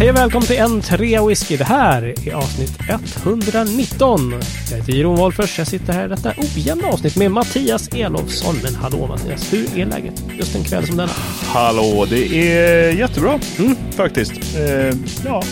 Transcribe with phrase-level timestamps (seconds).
[0.00, 1.56] Hej och välkommen till en trea whisky.
[1.56, 2.78] Det här är avsnitt
[3.24, 4.34] 119.
[4.70, 5.58] Jag heter Jeroen Wolffers.
[5.58, 8.54] Jag sitter här i detta ojämna avsnitt med Mattias Elofsson.
[8.62, 11.12] Men hallå Mattias, hur är läget just en kväll som denna?
[11.46, 13.76] Hallå, det är jättebra mm.
[13.96, 14.32] faktiskt.
[14.32, 15.42] Eh, ja,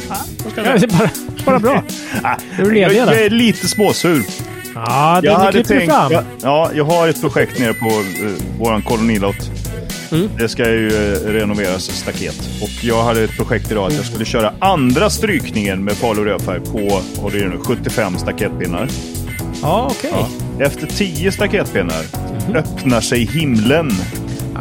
[0.45, 0.93] vad ska jag säga?
[0.99, 1.11] Bara,
[1.45, 1.83] bara bra.
[2.51, 4.25] Hur är du ledig Jag är lite småsur.
[4.75, 6.13] Ja, det jag hade tänkt, fram.
[6.13, 9.58] Jag, ja, jag har ett projekt nere på uh, våran kolonilott.
[10.13, 10.29] Mm.
[10.39, 12.51] Det ska ju uh, renoveras staket.
[12.63, 16.61] Och jag hade ett projekt idag att jag skulle köra andra strykningen med Falu rödfärg
[16.61, 18.89] på vad det nu, 75 staketpinnar.
[19.63, 20.11] Ja, okej.
[20.11, 20.25] Okay.
[20.59, 20.65] Ja.
[20.65, 22.03] Efter 10 staketpinnar
[22.47, 22.57] mm.
[22.57, 23.91] öppnar sig himlen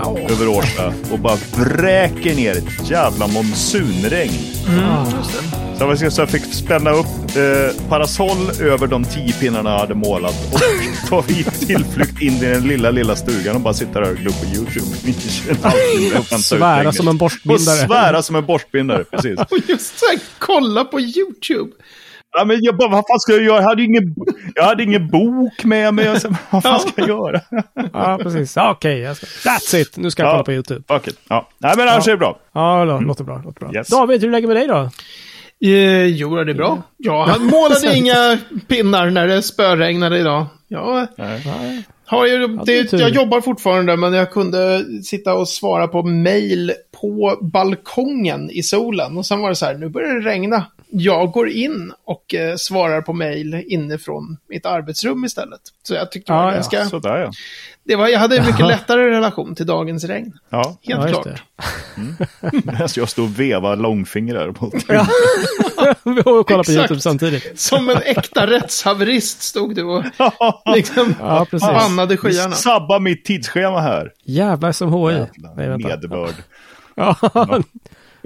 [0.03, 0.17] Au.
[0.17, 4.33] över Årsta och bara vräker ner ett jävla monsunregn.
[4.69, 5.66] Mm.
[5.77, 7.05] Så jag, så jag fick spänna upp
[7.35, 10.59] eh, parasoll över de tio pinnarna jag hade målat och
[11.09, 11.21] ta
[11.67, 14.85] tillflykt in i den lilla, lilla stugan och bara sitta där och glo på YouTube.
[16.39, 17.59] svära som en borstbindare.
[17.59, 19.39] Och svära som en borstbindare, precis.
[19.51, 21.71] och just så här, kolla på YouTube.
[22.37, 23.61] Ja, men jag bara, vad fan ska jag göra?
[23.61, 24.15] Jag hade ingen,
[24.55, 26.05] jag hade ingen bok med mig.
[26.05, 27.41] Jag, vad fan ska jag göra?
[27.93, 28.57] ja, precis.
[28.57, 29.97] Okej, okay, that's it.
[29.97, 30.95] Nu ska jag ja, kolla på YouTube.
[30.95, 31.13] Okay.
[31.29, 31.49] Ja.
[31.57, 32.11] Nej, men annars ja.
[32.11, 32.39] är det bra.
[32.53, 33.41] Ja, det låter bra.
[33.45, 33.75] Låter bra.
[33.75, 33.87] Yes.
[33.87, 34.89] David, hur lägger med dig då?
[35.61, 36.81] Eh, jo, det är bra.
[36.97, 40.45] Jag målade inga pinnar när det spöregnade idag.
[40.67, 41.07] Jag,
[42.05, 47.37] har ju, det, jag jobbar fortfarande, men jag kunde sitta och svara på mail på
[47.41, 49.17] balkongen i solen.
[49.17, 50.65] Och sen var det så här, nu börjar det regna.
[50.89, 55.61] Jag går in och eh, svarar på mail inifrån mitt arbetsrum istället.
[55.83, 56.77] Så jag tyckte det var ganska...
[56.79, 57.31] Ja, sådär ja.
[57.87, 60.33] Det var, jag hade en mycket lättare relation till dagens regn.
[60.49, 60.77] Ja.
[60.83, 61.43] Helt ja, klart.
[61.97, 62.15] Mm.
[62.95, 65.07] jag står och vevar långfingrar mot ja.
[66.03, 67.59] Vi kollar på YouTube samtidigt.
[67.59, 70.03] Som en äkta rättshaverist stod du och
[70.75, 72.55] liksom ja, bannade skyarna.
[72.55, 74.11] Sabba mitt tidsschema här.
[74.23, 75.25] Jävlar som HI.
[75.77, 76.35] Medbörd.
[76.95, 77.15] Ja.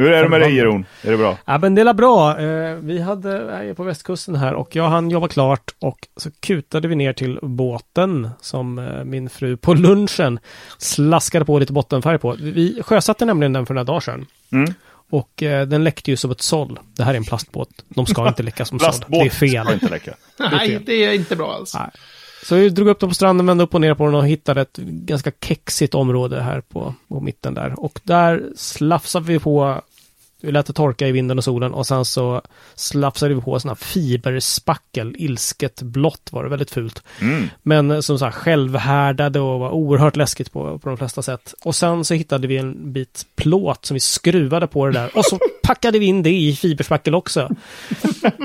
[0.01, 0.85] Hur är det med dig Jeroen?
[1.01, 1.37] Är det bra?
[1.45, 2.39] Ja men det är bra.
[2.39, 6.87] Eh, vi hade, är på västkusten här och jag hann jobba klart och så kutade
[6.87, 10.39] vi ner till båten som eh, min fru på lunchen
[10.77, 12.35] slaskade på lite bottenfärg på.
[12.39, 14.25] Vi sjösatte nämligen den för några dagar sedan.
[14.51, 14.73] Mm.
[15.09, 16.79] Och eh, den läckte ju som ett såll.
[16.97, 17.69] Det här är en plastbåt.
[17.87, 19.05] De ska inte läcka som såll.
[19.07, 19.65] Det är fel.
[19.65, 20.13] Ska inte läcka.
[20.51, 21.73] Nej, det är inte bra alls.
[21.73, 21.89] Nej.
[22.43, 24.61] Så vi drog upp dem på stranden, vände upp och ner på den och hittade
[24.61, 27.79] ett ganska kexigt område här på, på mitten där.
[27.79, 29.81] Och där slafsade vi på
[30.43, 32.41] vi lät det torka i vinden och solen och sen så
[32.75, 37.03] slafsade vi på sådana fiberspackel, ilsket blått var det, väldigt fult.
[37.21, 37.49] Mm.
[37.63, 41.53] Men som så här självhärdade och var oerhört läskigt på, på de flesta sätt.
[41.63, 45.25] Och sen så hittade vi en bit plåt som vi skruvade på det där och
[45.25, 45.39] så
[45.71, 47.49] packade vi in det i fiberspackel också.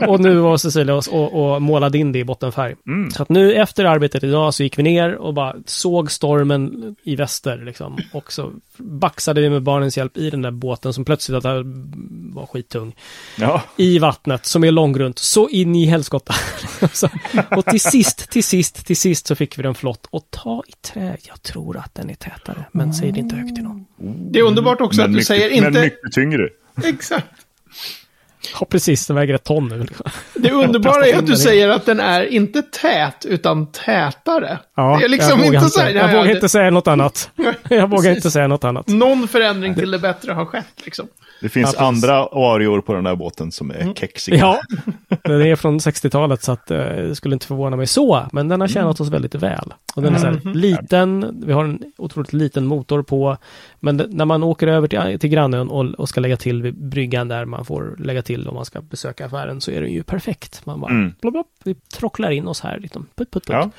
[0.06, 2.74] och nu var Cecilia och, och, och målade in det i bottenfärg.
[2.86, 3.10] Mm.
[3.10, 7.16] Så att nu efter arbetet idag så gick vi ner och bara såg stormen i
[7.16, 7.98] väster liksom.
[8.12, 12.96] Och så baxade vi med barnens hjälp i den där båten som plötsligt var skittung.
[13.38, 13.62] Ja.
[13.76, 16.34] I vattnet som är långgrunt, så in i helskotta.
[17.56, 20.06] och till sist, till sist, till sist så fick vi den flott.
[20.10, 23.54] Och ta i trä, jag tror att den är tätare, men säg det inte högt
[23.54, 23.86] till någon.
[24.32, 25.70] Det är underbart också men att du mycket, säger inte...
[25.70, 26.48] Men mycket tyngre.
[26.84, 27.26] Exakt.
[28.60, 29.06] Ja, precis.
[29.06, 29.86] Den väger ett ton nu.
[30.34, 34.58] Det underbara är att du säger att den är inte tät, utan tätare.
[34.76, 37.30] Ja, det är liksom jag inte, så här, Jag vågar inte säga något annat.
[37.68, 38.88] Jag vågar inte säga något annat.
[38.88, 41.08] Någon förändring till det bättre har skett, liksom.
[41.40, 43.94] Det finns ja, andra arior på den här båten som är mm.
[43.94, 44.36] kexiga.
[44.36, 44.60] Ja,
[45.22, 48.26] den är från 60-talet så att eh, det skulle inte förvåna mig så.
[48.32, 49.06] Men den har tjänat mm.
[49.06, 49.74] oss väldigt väl.
[49.94, 50.56] Och den är så här, mm.
[50.56, 53.36] liten, vi har en otroligt liten motor på.
[53.80, 57.28] Men när man åker över till, till grannen och, och, ska lägga till vid bryggan
[57.28, 60.66] där man får lägga till om man ska besöka affären så är den ju perfekt.
[60.66, 61.14] Man bara, mm.
[61.20, 63.70] blopp, blopp, vi trocklar in oss här, liksom, putt, putt, putt.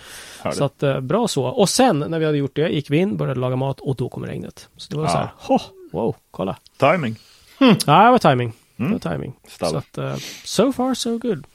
[0.44, 1.46] Ja, så att, eh, bra så.
[1.46, 4.10] Och sen när vi hade gjort det gick vi in, började laga mat och då
[4.10, 4.70] kom regnet.
[4.78, 5.10] Så det var ja.
[5.10, 5.60] så här, ho,
[5.92, 6.58] wow, kolla.
[6.78, 7.16] Timing.
[7.60, 7.76] Mm.
[7.86, 8.54] Ja, det var timing.
[8.80, 8.92] Mm.
[8.92, 9.34] Det var timing.
[9.60, 11.46] Så att, uh, so far so good.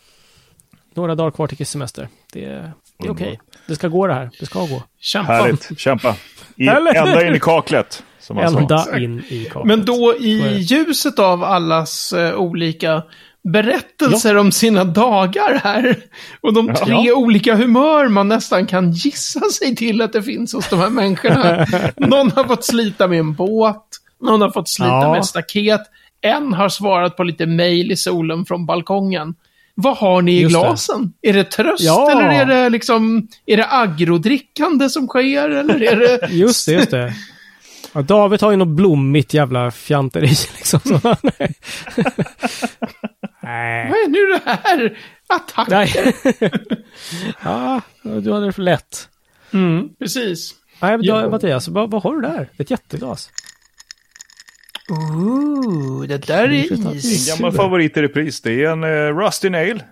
[0.94, 2.08] Några dagar kvar till semester.
[2.32, 3.10] Det, det är okej.
[3.10, 3.36] Okay.
[3.66, 4.30] Det ska gå det här.
[4.40, 4.82] Det ska gå.
[5.00, 5.32] Kämpa.
[5.32, 5.78] Härligt.
[5.78, 6.16] Kämpa.
[6.56, 8.02] I, ända in i kaklet.
[8.20, 8.96] Som ända sa.
[8.96, 9.66] in i kaklet.
[9.66, 13.02] Men då i ljuset av allas uh, olika
[13.44, 14.40] berättelser ja.
[14.40, 15.96] om sina dagar här.
[16.40, 17.14] Och de tre ja.
[17.14, 21.66] olika humör man nästan kan gissa sig till att det finns hos de här människorna.
[21.96, 24.01] Någon har fått slita med en båt.
[24.22, 25.12] Någon har fått slita ja.
[25.12, 25.80] med staket.
[26.20, 29.34] En har svarat på lite mail i solen från balkongen.
[29.74, 31.12] Vad har ni i just glasen?
[31.20, 31.28] Det.
[31.28, 32.10] Är det tröst ja.
[32.10, 36.28] eller är det liksom, är det agrodrickande som sker eller är det...
[36.30, 37.14] just det, just det.
[37.92, 40.26] Ja, David har ju något blommigt jävla fjanteri
[40.56, 40.80] liksom.
[41.22, 41.54] nej.
[43.90, 44.98] Vad är nu det här?
[45.26, 46.14] Attacker?
[47.44, 49.08] ja, du hade det för lätt.
[49.52, 50.54] Mm, precis.
[50.80, 52.48] Nej, men då, Mattias, vad, vad har du där?
[52.56, 53.30] Ett jätteglas.
[54.92, 57.28] Ooh, det där är is.
[57.38, 58.40] gammal favorit i repris.
[58.40, 59.82] Det är en uh, Rusty Nail.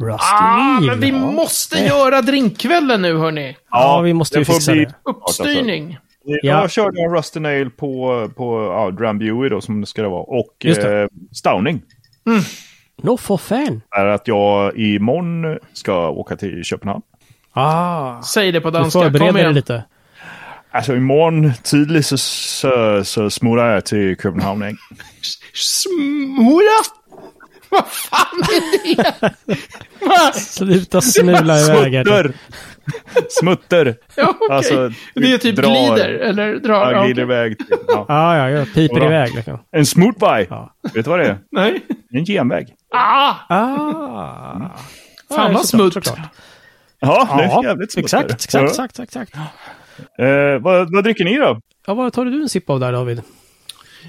[0.00, 1.14] Rusty Ah, Nail, men vi ja.
[1.30, 3.56] måste göra drinkkvällen nu, hörni.
[3.70, 4.94] Ja, vi måste ju det fixa bli- det.
[5.04, 5.98] Uppstyrning.
[6.24, 6.38] Ja.
[6.42, 10.22] Jag körde en Rusty Nail på, på ja, Drambuie då, som det ska vara.
[10.22, 11.00] Och det.
[11.02, 11.82] eh, Stauning.
[13.02, 13.80] Nå för fan.
[13.96, 17.02] Är att jag imorgon ska åka till Köpenhamn.
[17.52, 18.98] Ah, Säg det på du danska.
[18.98, 19.82] Kom förbereder dig igen.
[20.72, 24.62] Alltså imorgon tidligt så, så, så smuttar jag till Köpenhamn.
[24.68, 24.78] Ikke?
[27.70, 29.32] Vad fan är det?
[30.06, 30.32] Va?
[30.32, 31.92] Sluta snula iväg.
[32.06, 32.32] Smutter!
[33.30, 33.96] Smutter!
[34.14, 34.56] Ja, okej.
[34.56, 35.62] Alltså, det är typ drar.
[35.68, 36.92] glider, eller drar?
[36.92, 37.56] Ja, glider iväg.
[37.88, 38.04] Ja.
[38.08, 39.58] Ja, ja, jag piper iväg liksom.
[39.72, 40.46] En smoothbuy.
[40.50, 40.74] Ja.
[40.94, 41.38] Vet du vad det är?
[41.50, 41.86] Nej.
[42.12, 42.74] En genväg.
[42.94, 43.34] Ah!
[43.48, 44.52] Ah.
[44.56, 44.70] Fan
[45.28, 45.94] Ja, vad smutt.
[47.00, 48.04] Ja, det är Ja, jävligt smutter.
[48.20, 49.32] exakt, exakt, exakt, exakt.
[50.18, 51.60] Eh, vad, vad dricker ni då?
[51.86, 53.20] Ja, vad tar du en sipp av där David?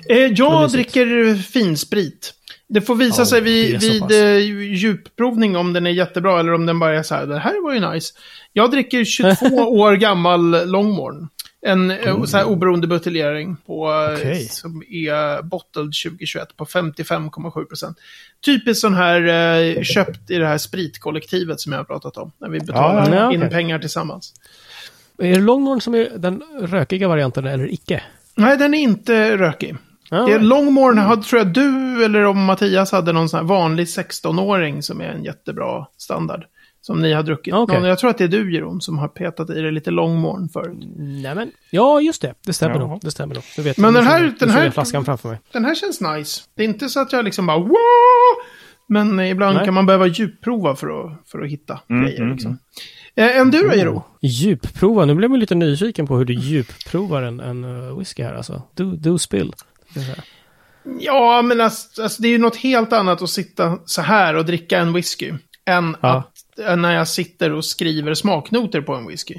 [0.09, 2.33] Eh, jag dricker finsprit.
[2.67, 4.37] Det får visa Ja, sig vid, vid eh,
[4.73, 7.73] djupprovning om den är jättebra eller om den bara är så här, det här var
[7.73, 8.13] ju nice.
[8.53, 9.45] Jag dricker 22
[9.79, 11.27] år gammal Longmorn.
[11.65, 14.15] En eh, så här oberoende buteljering på, eh, Mm.
[14.15, 14.47] Okej.
[14.49, 17.97] som är bottled 2021 på 55,7 procent.
[18.45, 19.21] Typiskt sån här
[19.77, 22.31] eh, köpt i det här spritkollektivet som jag har pratat om.
[22.37, 24.33] När vi betalar Ja, ja, in pengar tillsammans.
[25.21, 28.03] Är det Longhorn som är den rökiga varianten eller icke?
[28.35, 29.75] Nej, den är inte rökig.
[30.09, 33.45] Ja, Det är Longmorn, hade, tror jag du eller om Mattias hade någon sån här
[33.47, 36.43] vanlig 16-åring som är en jättebra standard.
[36.81, 37.53] Som ni har druckit.
[37.53, 37.79] Okej.
[37.79, 40.49] Någon, jag tror att det är du Jeroen som har petat i det lite Longmorn
[40.49, 40.77] förut.
[40.97, 42.33] Nej, men, ja, just det.
[42.45, 42.87] Det stämmer Ja.
[42.87, 42.99] nog.
[43.01, 43.43] Det stämmer nog.
[43.55, 45.39] Du vet, Men den här- den här- flaskan framför mig.
[45.51, 46.41] Den här känns nice.
[46.55, 47.77] Det är inte så att jag liksom bara wow!
[48.91, 49.65] Men eh, ibland Nej.
[49.65, 52.21] kan man behöva djupprova för att, för att hitta Mm, grejer.
[52.21, 52.57] mm, Liksom.
[53.15, 54.01] Eh, en du då Jeroen?
[54.21, 55.05] Djupprova.
[55.05, 58.61] Nu blev man lite nyfiken på hur du djupprovar en, en uh, whisky här alltså.
[58.75, 59.53] Do, do spill.
[60.99, 64.45] Ja, men alltså, alltså, det är ju något helt annat att sitta så här och
[64.45, 65.33] dricka en whisky.
[65.65, 66.09] Än Ja.
[66.09, 69.35] att än när jag sitter och skriver smaknoter på en whisky.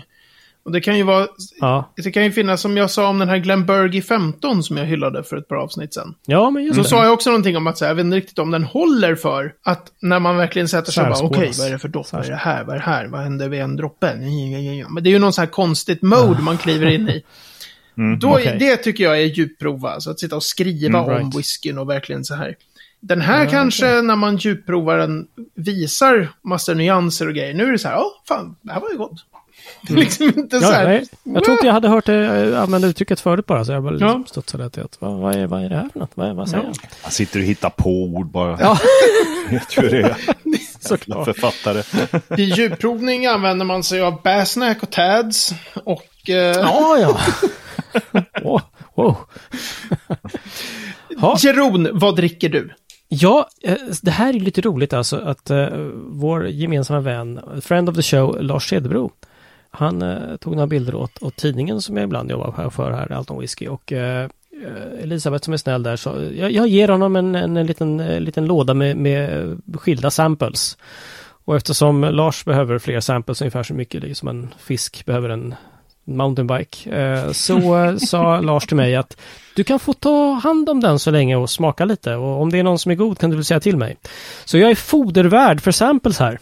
[0.65, 1.27] Och det kan ju vara...
[1.61, 4.85] Ja, Det kan ju finnas, som jag sa om den här Glenbergie 15 som jag
[4.85, 6.15] hyllade för ett par avsnitt sen.
[6.27, 6.89] ja men just Då det.
[6.89, 9.15] sa jag också någonting om att så här, jag vet inte riktigt om den håller
[9.15, 12.13] för att när man verkligen sätter sig och bara okej, vad är det för doft?
[12.13, 12.65] Vad är det här?
[12.65, 13.07] Vad är det här?
[13.07, 14.15] Vad händer vid en droppe?
[14.91, 17.23] Men det är ju någon sån här konstigt mode man kliver in i.
[18.21, 18.33] Då, Ah.
[18.35, 18.57] okej.
[18.59, 21.23] Det tycker jag är djupprova, alltså att sitta och skriva Mm, right.
[21.23, 22.57] om whiskyn och verkligen så här.
[23.01, 27.55] Den här kanske, när man djupprovar den, visar massor nyanser och grejer.
[27.55, 29.25] Nu är det så här, ja, fan, det här var ju gott.
[29.89, 32.27] Det är liksom inte så Ja, här, nej, jag tror inte jag hade hört det
[32.53, 34.23] äh, använda uttrycket förut bara, så jag bara Ja.
[34.27, 36.11] studsade till att vad, vad, är, vad är det här för något?
[36.15, 36.67] Vad, vad säger Ja.
[36.83, 36.91] han?
[37.03, 38.59] Han sitter och hittar på ord bara.
[38.61, 38.79] Ja.
[39.51, 40.17] Vet hur det är.
[40.81, 41.25] Såklart.
[41.25, 41.83] Författare.
[42.29, 45.55] Vid djupprovning använder man sig av Basnack och Tads.
[45.85, 46.31] Och...
[46.31, 47.21] Eh, Ja, ja.
[48.43, 49.17] Wow.
[51.21, 51.37] Ja.
[51.39, 52.71] Jeroen, vad dricker du?
[53.09, 55.67] Ja, eh, det här är lite roligt alltså att eh,
[56.07, 59.11] vår gemensamma vän, friend of the show, Lars Cederbro,
[59.75, 63.13] han eh, tog några bilder åt, åt tidningen som jag ibland jobbar här för här,
[63.13, 63.69] Alton Whisky.
[63.69, 64.29] Och eh,
[64.65, 68.01] eh, Elisabeth som är snäll där, så jag, jag ger honom en, en, en liten,
[68.01, 70.79] eh, liten låda med, med skilda samples.
[71.45, 75.55] Och eftersom Lars behöver fler samples, ungefär så mycket liksom en fisk behöver en
[76.05, 79.17] mountainbike, eh, så eh, sa Lars till mig att
[79.57, 82.59] du kan få ta hand om den så länge och smaka lite och om det
[82.59, 83.97] är någon som är god kan du väl säga till mig.
[84.45, 86.39] Så jag är fodervärd för samples här.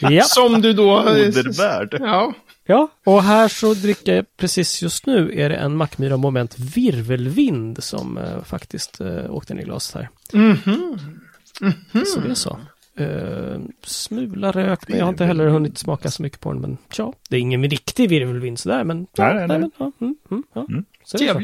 [0.00, 0.22] Ja.
[0.26, 1.02] Som du då...
[1.02, 1.96] Modervärd.
[2.00, 2.34] Ja.
[2.66, 7.84] ja, och här så dricker jag precis just nu är det en Mackmyra Moment Virvelvind
[7.84, 10.08] som eh, faktiskt eh, åkte ner i glaset här.
[10.32, 10.98] Mhm.
[12.06, 12.58] Så det är så.
[13.00, 16.60] Uh, smula rök, men jag har inte heller hunnit smaka så mycket på den.
[16.60, 19.06] Men ja, det är ingen riktig virvelvind sådär, men...
[19.16, 19.58] Ja, Nej, nej, nej.
[19.58, 20.66] men, ja, mm, mm, ja.
[21.04, 21.40] Så det så.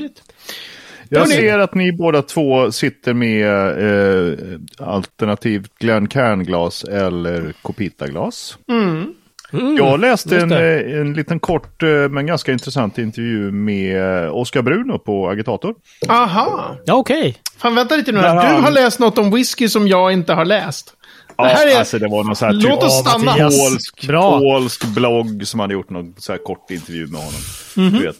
[1.08, 4.38] Jag ser att ni båda två sitter med eh,
[4.78, 8.58] alternativt Glencairn-glas eller Copita-glas.
[8.70, 9.14] Mm.
[9.52, 14.36] Mm, Jag läste en, eh, en liten kort eh, men ganska intressant intervju med eh,
[14.36, 15.74] Oscar Bruno på Agitator.
[16.08, 16.76] Aha.
[16.84, 17.36] Ja, okej.
[17.58, 18.18] Fan, vänta lite nu.
[18.20, 20.94] Där Du han- har läst något om whisky som jag inte har läst.
[21.36, 23.32] Ja, Det här är- alltså det var någon så här Låt oss typ stanna.
[23.34, 24.38] Polsk, Bra.
[24.38, 27.40] polsk blogg som hade gjort någon så här kort intervju med honom.
[27.76, 27.92] Mhm.
[27.98, 28.16] Du vet,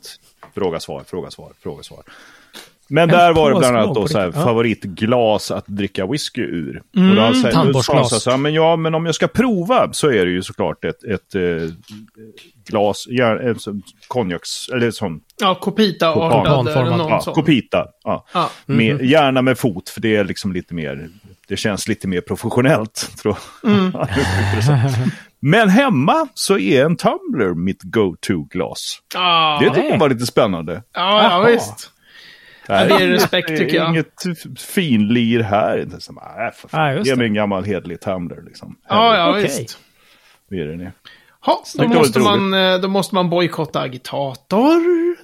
[0.54, 2.02] fråga, svar, fråga, svar, fråga, svar.
[2.90, 6.82] Men där var det bland annat då så här, favoritglas att dricka whisky ur.
[6.96, 8.22] Mm, och då, han så här- tandborstglas.
[8.22, 11.04] så här, men ja, men om jag ska prova så är det ju såklart ett,
[11.04, 11.42] ett eh,
[12.68, 16.46] glas, ja, en sån konjaks, eller sån, Ja, Copita Kopan.
[16.46, 17.34] artad eller någon ja, sån.
[17.34, 17.86] Copita.
[18.04, 18.24] Ja.
[18.34, 18.50] Ja.
[18.66, 21.08] Med, gärna med fot, för det är liksom lite mer,
[21.48, 23.10] det känns lite mer professionellt.
[23.22, 23.72] Tror jag.
[23.72, 23.92] Mm.
[24.66, 24.78] Så.
[25.40, 28.98] Men hemma så är en tumbler mitt go-to-glas.
[29.14, 30.82] Ja, Det tyckte jag var lite spännande.
[30.94, 31.90] ja, ja, visst.
[32.68, 33.88] Nej, det är respekt tycker jag.
[33.90, 34.22] Inget
[34.60, 35.78] finlir här.
[35.82, 36.22] Inte som, äh,
[36.54, 36.86] för fan.
[36.86, 37.16] Ja, just Ge det.
[37.18, 38.76] mig en gammal hedlig Tumblr liksom.
[38.88, 39.42] Ja, ja, Okej.
[39.42, 39.78] visst.
[40.50, 40.90] Det är det ni.
[41.40, 44.80] Ha, då, måste man, eh, då måste man bojkotta agitator.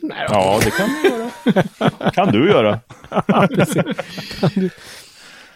[0.07, 0.27] Nej.
[0.29, 2.11] Ja, det kan du göra.
[2.11, 2.81] kan du göra.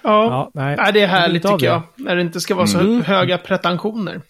[0.02, 0.24] ja.
[0.24, 0.76] Ja, nej.
[0.76, 1.82] Nej, det är härligt tycker jag.
[1.94, 3.02] När det inte ska vara så Mm.
[3.02, 4.20] höga pretensioner.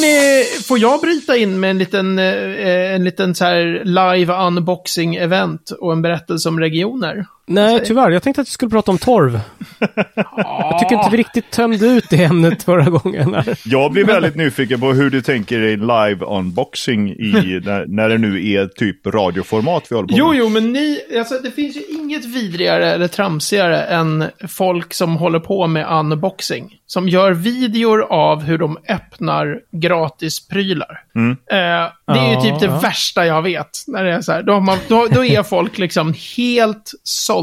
[0.00, 5.16] Hörni, får jag bryta in med en liten, eh, en liten så här live unboxing
[5.16, 7.26] event och en berättelse om regioner?
[7.50, 8.10] Nej, tyvärr.
[8.10, 9.40] Jag tänkte att vi skulle prata om torv.
[10.36, 13.34] Jag tycker inte vi riktigt tömde ut det ämnet förra gången.
[13.34, 13.58] Här.
[13.64, 18.18] Jag blir väldigt nyfiken på hur du tänker dig live unboxing i, när, när det
[18.18, 20.38] nu är typ radioformat vi håller på Jo, med.
[20.38, 25.40] jo, men ni, alltså det finns ju inget vidrigare eller tramsigare än folk som håller
[25.40, 26.76] på med unboxing.
[26.86, 31.04] Som gör videor av hur de öppnar gratisprylar.
[31.14, 31.30] Mm.
[31.30, 32.80] Eh, det är ju typ det ja.
[32.80, 33.70] värsta jag vet.
[33.86, 37.39] När det är så här, då, man, då, då är folk liksom helt sålda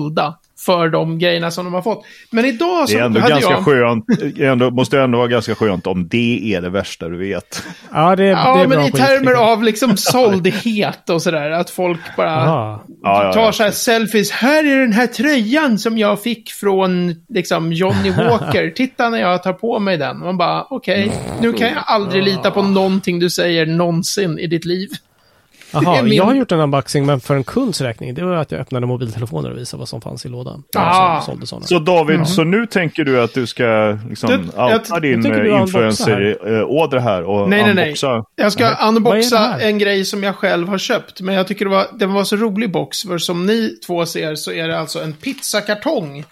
[0.59, 2.05] för de grejerna som de har fått.
[2.31, 3.65] Men idag Det så är ändå hade ganska jag...
[3.65, 4.05] skönt,
[4.39, 7.63] ändå, måste ändå vara ganska skönt om det är det värsta du vet.
[7.93, 9.41] Ja, det, det Ja, är men bra i termer jag.
[9.41, 11.51] av liksom såldhet och sådär.
[11.51, 13.51] Att folk bara ja, tar ja.
[13.51, 14.31] så här selfies.
[14.31, 18.69] Här är den här tröjan som jag fick från liksom Johnny Walker.
[18.75, 20.19] Titta när jag tar på mig den.
[20.19, 21.11] Man bara, okej,
[21.41, 24.89] nu kan jag aldrig lita på någonting du säger någonsin i ditt liv.
[25.71, 28.13] Jaha, det min- jag har gjort en unboxing, men för en kunds räkning.
[28.13, 30.63] Det var att jag öppnade mobiltelefoner och visade vad som fanns i lådan.
[30.75, 31.21] Ah.
[31.21, 31.65] Sålde sådana.
[31.67, 35.43] Så David, så nu tänker du att du ska liksom jag- outa din jag tänker
[35.43, 37.83] du eh, influencer-ådra här och Nej, nej, nej.
[37.85, 38.23] unboxa?
[38.35, 39.59] Jag ska Nej, det unboxa här?
[39.59, 41.21] en grej som jag själv har köpt.
[41.21, 43.01] Men jag tycker det var, det var så rolig box.
[43.03, 46.23] För som ni två ser så är det alltså en pizzakartong.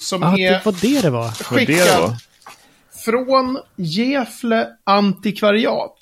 [0.00, 1.24] Som Ah, är det var det det var.
[1.24, 2.16] Är det skickad då?
[3.04, 5.96] från Gefle Antikvariat.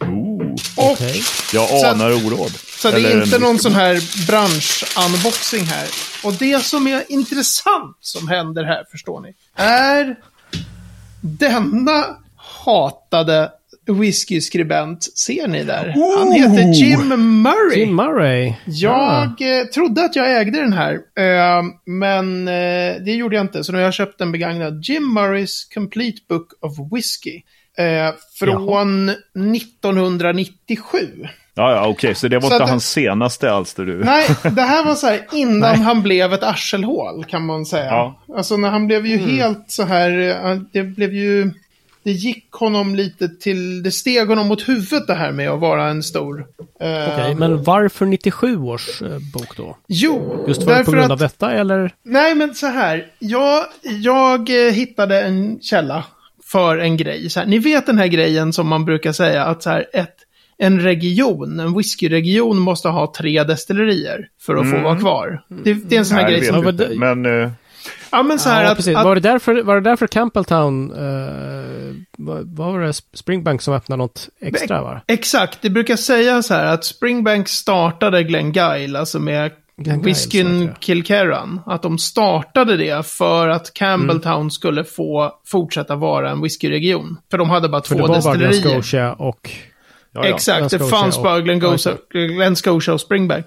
[0.00, 0.29] Oh,
[0.76, 1.22] Och Okej.
[1.52, 2.52] jag Så anar oråd.
[2.78, 3.94] Så det Eller är inte någon sån här
[4.26, 5.88] bransch-unboxing här.
[6.24, 10.16] Och det som är intressant som händer här, förstår ni, är
[11.20, 12.04] denna
[12.36, 13.50] hatade
[13.86, 15.18] whiskyskribent.
[15.18, 15.94] Ser ni där?
[16.18, 17.08] Han heter Jim
[17.42, 17.78] Murray.
[17.78, 18.54] Jim Murray.
[18.64, 23.64] Jag eh, trodde att jag ägde den här, eh, men eh, det gjorde jag inte.
[23.64, 24.84] Så nu har jag köpt en begagnad.
[24.84, 27.42] Jim Murrays Complete Book of Whiskey.
[27.78, 30.96] Eh, från 1997.
[31.54, 34.04] Ja, ja, okej, så det var Så inte att- hans senaste alster du...
[34.04, 37.84] Nej, det här var så här innan han blev ett arselhål, kan man säga.
[37.86, 38.20] Ja.
[38.36, 41.50] Alltså när han blev ju helt så här, eh, det blev ju,
[42.02, 45.88] det gick honom lite till, det steg honom mot huvudet det här med att vara
[45.88, 46.46] en stor.
[46.80, 49.76] eh, Okej, men varför 97 års eh, bok då?
[49.88, 51.94] Jo, Just för, på grund att, av detta eller?
[52.02, 56.04] nej men så här, jag, jag eh, hittade en källa
[56.52, 57.30] för en grej.
[57.30, 60.16] Så här, ni vet den här grejen som man brukar säga att så här, ett,
[60.58, 65.42] en region, en whiskyregion måste ha tre destillerier för att få vara kvar.
[65.48, 66.68] Det, det är en sån här Nej, grej som...
[66.68, 66.88] inte.
[66.96, 67.50] men eh,
[68.12, 71.94] Ja, men så här ja, att, att Var, det därför, var det därför Campbelltown, eh,
[72.18, 75.00] vad, var det, Springbank som öppnade något extra va?
[75.06, 80.74] Exakt, det brukar säga så här att Springbank startade Glengyle, alltså med whiskyn det.
[80.80, 81.60] Kilkerran.
[81.66, 84.50] Att de startade det för att Campbelltown Mm.
[84.50, 87.16] skulle få fortsätta vara en whiskyregion.
[87.30, 88.82] För de hade bara För två det var bara Glen destillerier.
[88.82, 89.50] Scotia och...
[90.12, 90.34] ja, ja.
[90.34, 91.58] Exakt, det Glen Scotia fanns och- bara Glen,
[92.12, 93.46] Glen Scotia och Springbank.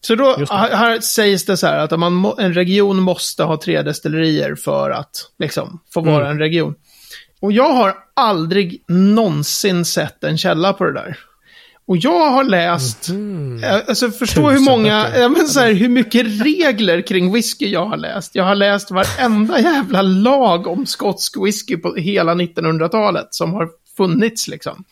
[0.00, 0.46] Så då det.
[0.50, 5.10] här, sägs det så här att man, en region måste ha tre destillerier för att
[5.38, 6.30] liksom, få vara Mm.
[6.30, 6.74] en region.
[7.42, 11.18] Och jag har aldrig någonsin sett en källa på det där.
[11.90, 16.26] Och jag har läst, eh, alltså förstå hur många, ja, men så här, hur mycket
[16.44, 18.34] regler kring whisky jag har läst.
[18.34, 24.48] Jag har läst varenda jävla lag om skotsk whisky på hela 1900-talet som har funnits
[24.48, 24.84] liksom.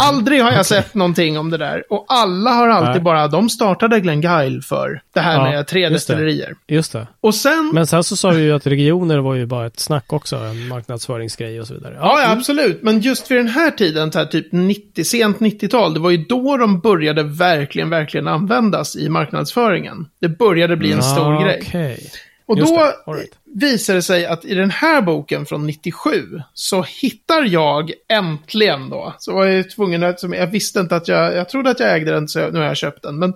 [0.00, 1.82] Aldrig har jag sett någonting om det där.
[1.90, 3.00] Och alla har alltid Nej.
[3.00, 5.94] bara, de startade Glengyle för det här Ja, med tre just det.
[5.94, 6.54] destillerier.
[6.68, 7.06] Just det.
[7.20, 10.12] Och sen, Men sen så sa vi ju att regioner var ju bara ett snack
[10.12, 11.94] också, en marknadsföringsgrej och så vidare.
[12.00, 12.82] ja, ja absolut.
[12.82, 16.56] Men just vid den här tiden, här, typ 90, sent 90-tal, det var ju då
[16.56, 20.06] de började verkligen, verkligen användas i marknadsföringen.
[20.20, 21.98] Det började bli en stor Ah, grej.
[22.46, 23.38] Och Just då right.
[23.44, 29.14] visar det sig att i den här boken från 97 så hittar jag äntligen då,
[29.18, 32.12] så var jag tvungen att, jag visste inte att jag, jag trodde att jag ägde
[32.12, 33.34] den så nu har jag köpt den, men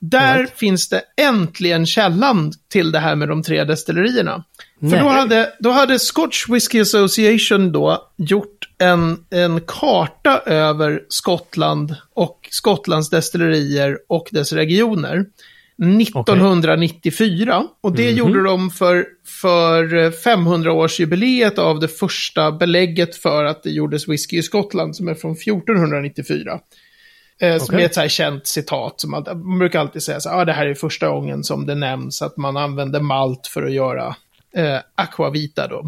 [0.00, 0.58] där Right.
[0.58, 4.44] finns det äntligen källan till det här med de tre destillerierna.
[4.80, 5.00] För Nej.
[5.00, 12.48] då hade, då hade Scotch Whisky Association då gjort en, en karta över Skottland och
[12.50, 15.24] Skottlands destillerier och dess regioner.
[15.78, 17.64] 1994.
[17.80, 18.16] Och det Mhm.
[18.16, 19.06] gjorde de för,
[19.42, 25.14] för 500-årsjubileet av det första belägget för att det gjordes whisky i Skottland som är
[25.14, 26.60] från 1494.
[27.40, 27.82] Eh, som Okej.
[27.82, 29.00] är ett så här känt citat.
[29.00, 31.66] Som man, man brukar alltid säga så här, ah, det här är första gången som
[31.66, 34.16] det nämns att man använder malt för att göra
[34.56, 35.86] eh, aquavita då.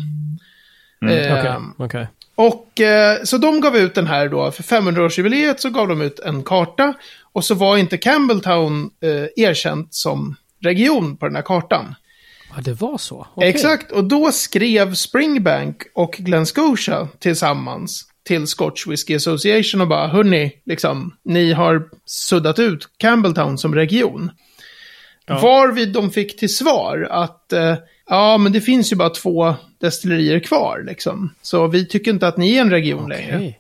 [1.06, 2.06] Eh, Okej, okej.
[2.34, 6.18] och eh, så de gav ut den här då, för 500-årsjubileet så gav de ut
[6.20, 6.94] en karta.
[7.38, 11.94] Och så var inte Campbelltown eh, erkänt som region på den här kartan.
[12.56, 13.26] Ja, det var så?
[13.34, 13.48] Okej.
[13.48, 20.08] Exakt, och då skrev Springbank och Glen Scotia tillsammans till Scotch Whisky Association och bara,
[20.08, 24.30] hörni, liksom, ni har suddat ut Campbelltown som region.
[25.28, 27.74] Varvid de fick till svar att, eh,
[28.08, 31.34] ja men det finns ju bara två destillerier kvar liksom.
[31.42, 33.54] Så vi tycker inte att ni är en region längre.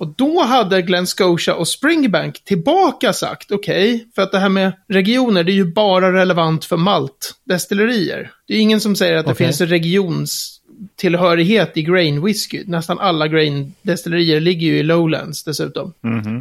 [0.00, 4.72] Och då hade Glen Scotia och Springbank tillbaka sagt, okej, för att det här med
[4.88, 8.30] regioner, det är ju bara relevant för maltdestillerier.
[8.46, 9.46] Det är ingen som säger att det Okej.
[9.46, 12.64] finns en regionstillhörighet i grain whisky.
[12.66, 15.92] Nästan alla grain-destillerier ligger ju i lowlands dessutom.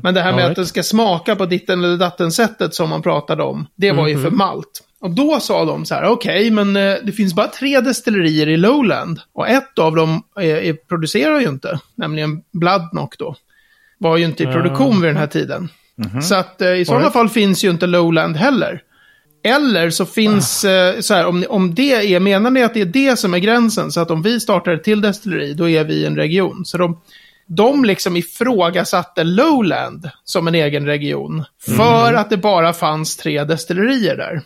[0.04, 2.90] Men det här med All att den ska smaka på ditten eller datten sättet som
[2.90, 4.84] man pratade om, det var ju för malt.
[5.02, 8.58] Och då sa de så här, okej, men eh, det finns bara tre destillerier i
[8.58, 9.20] Lowland.
[9.34, 13.36] Och ett av dem är, är, producerar ju inte, nämligen Bloodnock då.
[14.00, 15.70] Var ju inte i produktion vid den här tiden.
[16.22, 17.14] Så att eh, i sådana Alright.
[17.14, 18.82] fall finns ju inte Lowland heller.
[19.44, 22.86] Eller så finns, eh, så här, om, om det är, menar ni att det är
[22.86, 23.92] det som är gränsen?
[23.92, 26.66] Så att om vi startar ett till destilleri, då är vi en region.
[26.66, 27.02] Så de,
[27.48, 31.44] de liksom ifrågasatte Lowland som en egen region.
[31.76, 34.42] För att det bara fanns tre destillerier där.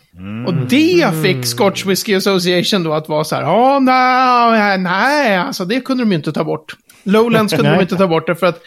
[0.46, 5.64] Och det fick Scotch Whisky Association då att vara så här, ja, nej, nej, alltså
[5.64, 6.76] det kunde de ju inte ta bort.
[7.02, 8.60] Lowlands kunde de inte ta bort det för att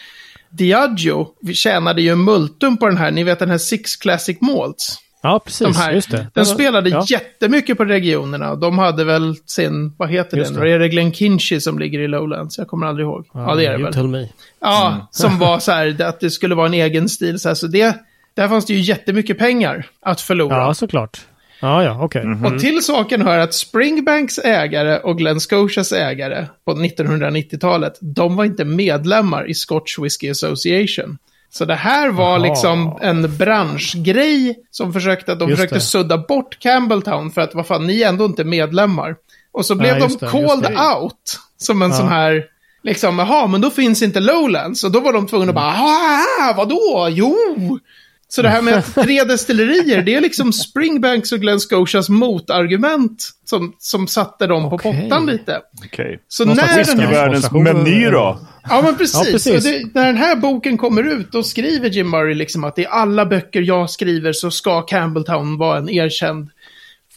[0.50, 4.98] Diageo tjänade ju en multum på den här, ni vet den här Six Classic Malts.
[5.22, 5.66] Ja, precis.
[5.66, 6.26] De här, Just det.
[6.34, 7.04] Den spelade ja.
[7.08, 8.54] jättemycket på regionerna.
[8.54, 10.64] De hade väl sin, vad heter Just den?
[10.64, 10.70] det.
[10.70, 12.58] Är det Glenkinchie som ligger i Lowlands?
[12.58, 13.26] Jag kommer aldrig ihåg.
[13.32, 13.92] Ja, det är det väl.
[13.92, 14.28] tell me.
[14.60, 17.38] Ja, som var så här, att det skulle vara en egen stil.
[17.38, 17.96] Så, här, så det,
[18.34, 20.56] där fanns det ju jättemycket pengar att förlora.
[20.56, 21.20] Ja, såklart.
[21.60, 22.22] Ja, ja, okej.
[22.44, 28.44] Och till saken hör att Springbanks ägare och Glen Scotias ägare på 1990-talet, de var
[28.44, 31.18] inte medlemmar i Scotch Whisky Association.
[31.50, 32.38] Så det här var Jaha.
[32.38, 35.80] liksom en branschgrej som försökte, de Just försökte det.
[35.80, 39.16] sudda bort Campbelltown för att vad fan, ni är ändå inte medlemmar.
[39.52, 41.96] Och så blev Nej, de det, called out som en Ja.
[41.96, 42.44] sån här,
[42.82, 44.84] liksom, jaha, men då finns inte Lowlands.
[44.84, 47.36] Och då var de tvungna att bara, ah, vadå, jo.
[48.30, 53.74] Så det här med tre destillerier, det är liksom Springbanks och Glen Scotias motargument som,
[53.78, 55.02] som satte dem på Okej.
[55.02, 55.60] pottan lite.
[55.84, 56.20] Okej.
[56.28, 57.12] Så Någon när slags den här...
[57.12, 58.40] Världens Demonstration- meny då?
[58.70, 59.14] Ja, men precis.
[59.26, 59.54] Ja, precis.
[59.66, 62.86] Och det, när den här boken kommer ut, då skriver Jim Murray liksom att i
[62.86, 66.48] alla böcker jag skriver så ska Campbelltown vara en erkänd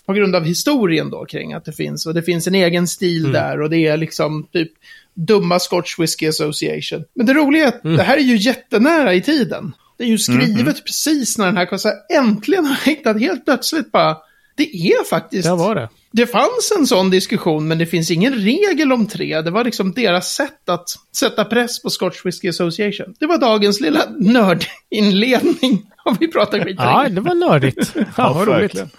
[0.06, 2.06] på grund av historien då kring att det finns.
[2.06, 3.32] Och det finns en egen stil Mm.
[3.32, 4.72] där och det är liksom typ
[5.14, 7.04] dumma Scotch Whisky Association.
[7.16, 7.98] Men det roliga är att Mm.
[7.98, 9.74] det här är ju jättenära i tiden.
[10.02, 14.18] Det är ju skrivet precis när den här här, äntligen har hittat helt plötsligt bara,
[14.56, 15.90] det är faktiskt Där var det.
[16.12, 19.42] det fanns en sån diskussion, men det finns ingen regel om tre.
[19.42, 23.14] Det var liksom deras sätt att sätta press på Scotch Whisky Association.
[23.20, 25.92] Det var dagens lilla nördinledning.
[26.06, 27.94] Om vi pratar skit Ja, det var nördigt.
[28.18, 28.62] Ja, vad roligt.
[28.62, 28.90] verkligen.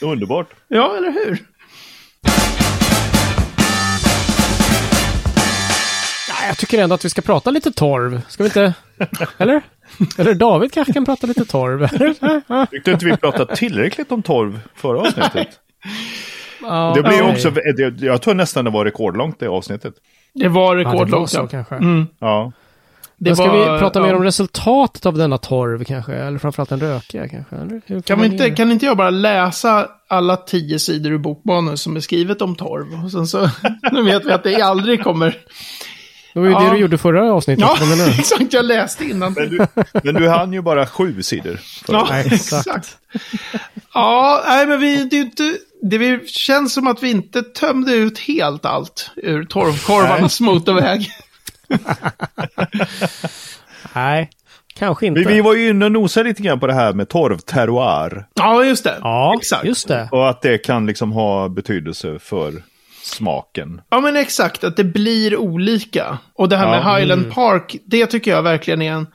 [0.10, 0.50] Underbart.
[0.68, 1.44] ja, eller hur?
[6.28, 8.22] Ja, jag tycker ändå att vi ska prata lite torv.
[8.28, 8.74] Ska vi inte?
[9.38, 9.62] Eller?
[10.18, 11.88] Eller David kanske kan prata lite torv?
[12.70, 15.48] Tyckte inte vi pratade tillräckligt om torv förra avsnittet?
[16.62, 17.22] Ja, Det nej.
[17.22, 19.94] också, det, jag tror nästan det var rekordlångt det avsnittet.
[20.34, 21.30] Det var Ja, det var rekordlångt.
[21.30, 21.74] så kanske.
[22.18, 22.52] Ja.
[23.16, 24.06] det ska var- vi prata ja.
[24.06, 26.14] mer om resultatet av denna torv kanske?
[26.14, 27.56] Eller framförallt den rökiga kanske?
[28.04, 32.00] Kan, vi inte, kan inte jag bara läsa alla tio sidor ur bokmanus som är
[32.00, 33.04] skrivet om torv?
[33.04, 33.50] Och sen så,
[33.92, 35.36] nu vet vi att det aldrig kommer...
[36.34, 36.60] Det var ju Ja.
[36.60, 37.64] det du gjorde förra avsnittet.
[37.80, 38.52] Ja, exakt.
[38.52, 39.32] Jag läste innan.
[39.32, 39.66] Men du,
[40.04, 41.60] men du hann ju bara sju sidor.
[41.88, 42.98] Ja, exakt.
[43.94, 47.42] Ja, nej, men vi, det, är ju inte, det vi- känns som att vi inte
[47.42, 51.10] tömde ut helt allt ur torvkorvarnas motorväg.
[53.94, 54.30] Nej,
[54.74, 55.20] kanske inte.
[55.20, 58.24] Vi, vi var ju inne och nosade lite grann på det här med torvterroir.
[58.34, 58.96] Ja, just det.
[59.00, 59.64] Ja, exakt.
[59.64, 60.08] just det.
[60.12, 62.62] Och att det kan liksom ha betydelse för
[63.02, 63.80] smaken.
[63.90, 64.64] Ja, men exakt.
[64.64, 66.18] Att det blir olika.
[66.34, 69.06] Och det här Ja, med Highland Park, det tycker jag verkligen är en...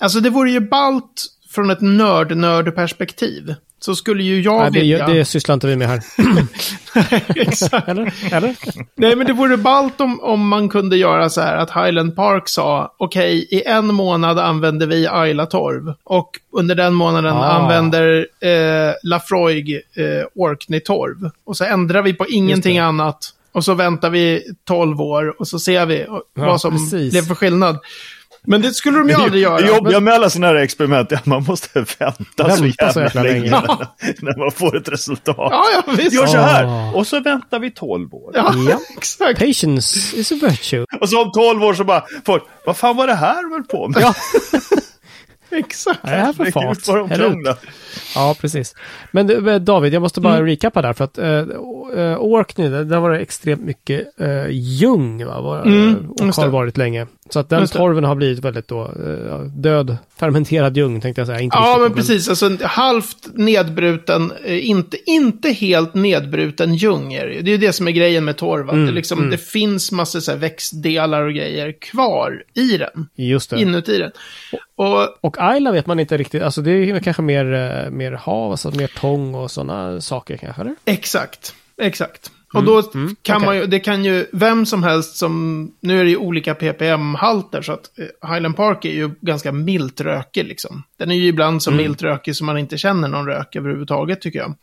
[0.00, 3.54] Alltså, det vore ju ballt från ett nörd-nörd-perspektiv.
[3.80, 5.06] Så skulle ju jag Nej, det, vilja...
[5.06, 6.00] det sysslar inte vi med här.
[7.40, 7.88] exakt.
[7.88, 8.14] Eller?
[8.32, 8.54] Eller?
[8.94, 12.48] Nej, men det vore ballt om, om man kunde göra så här att Highland Park
[12.48, 15.94] sa okej, i en månad använder vi Ayla-torv.
[16.04, 17.44] Och under den månaden Ah.
[17.52, 21.30] använder eh, Lafroig eh, Orkney-torv.
[21.44, 23.32] Och så ändrar vi på ingenting annat.
[23.52, 27.12] Och så väntar vi 12 år och så ser vi vad som precis.
[27.12, 27.78] blev för skillnad.
[28.46, 29.56] Men det skulle de ju aldrig göra.
[29.60, 32.92] Det jobbiga Men, med alla sådana här experiment är att man måste vänta, så Vänta
[32.92, 33.50] så jävla jävla länge länge.
[34.20, 35.36] när, man får ett resultat.
[35.38, 36.12] ja, ja, visst.
[36.12, 36.92] Gör så här, Ah.
[36.94, 38.32] och så väntar vi 12 år.
[38.34, 38.78] Ja, Ja.
[38.96, 39.38] exakt.
[39.38, 40.84] Patience is a virtue.
[41.00, 43.88] Och så om 12 år så bara, folk, vad fan var det här väl på
[43.88, 44.02] med?
[44.02, 44.14] Ja.
[45.50, 46.00] Exakt.
[46.02, 46.84] Vad är det här för fart?
[46.86, 47.56] de krånglar.
[48.14, 48.74] Ja, precis.
[49.12, 50.46] Men eh, David, jag måste bara Mm.
[50.46, 55.40] recapa där för att uh, uh, Orkney, där, var det extremt mycket uh, ljung va?
[55.40, 57.06] Var, Mm, och har varit länge.
[57.30, 61.40] Så att den torven har blivit väldigt då eh, död, fermenterad ljung tänkte jag säga.
[61.40, 62.28] Inte Ja, riktigt, men precis.
[62.28, 67.42] Alltså halvt nedbruten, eh, inte, inte helt nedbruten ljung är det ju.
[67.42, 68.70] Det är ju det som är grejen med torv.
[68.70, 69.30] Mm, det, liksom, mm.
[69.30, 73.08] det finns massor så här växtdelar och grejer kvar i den.
[73.14, 73.60] Just det.
[73.60, 74.10] Inuti den.
[74.76, 78.50] Och Och Ayla vet man inte riktigt, alltså det är kanske mer, eh, mer hav,
[78.50, 80.74] alltså mer tång och sådana saker kanske, eller?
[80.84, 82.30] Exakt, exakt.
[82.56, 83.46] Och då mm, kan okej.
[83.46, 87.62] man ju, det kan ju, vem som helst som, nu är det ju olika ppm-halter
[87.62, 90.82] så att eh, Highland Park är ju ganska milt rökig liksom.
[90.98, 91.82] Den är ju ibland så Mm.
[91.82, 94.54] milt rökig så man inte känner någon rök överhuvudtaget tycker jag.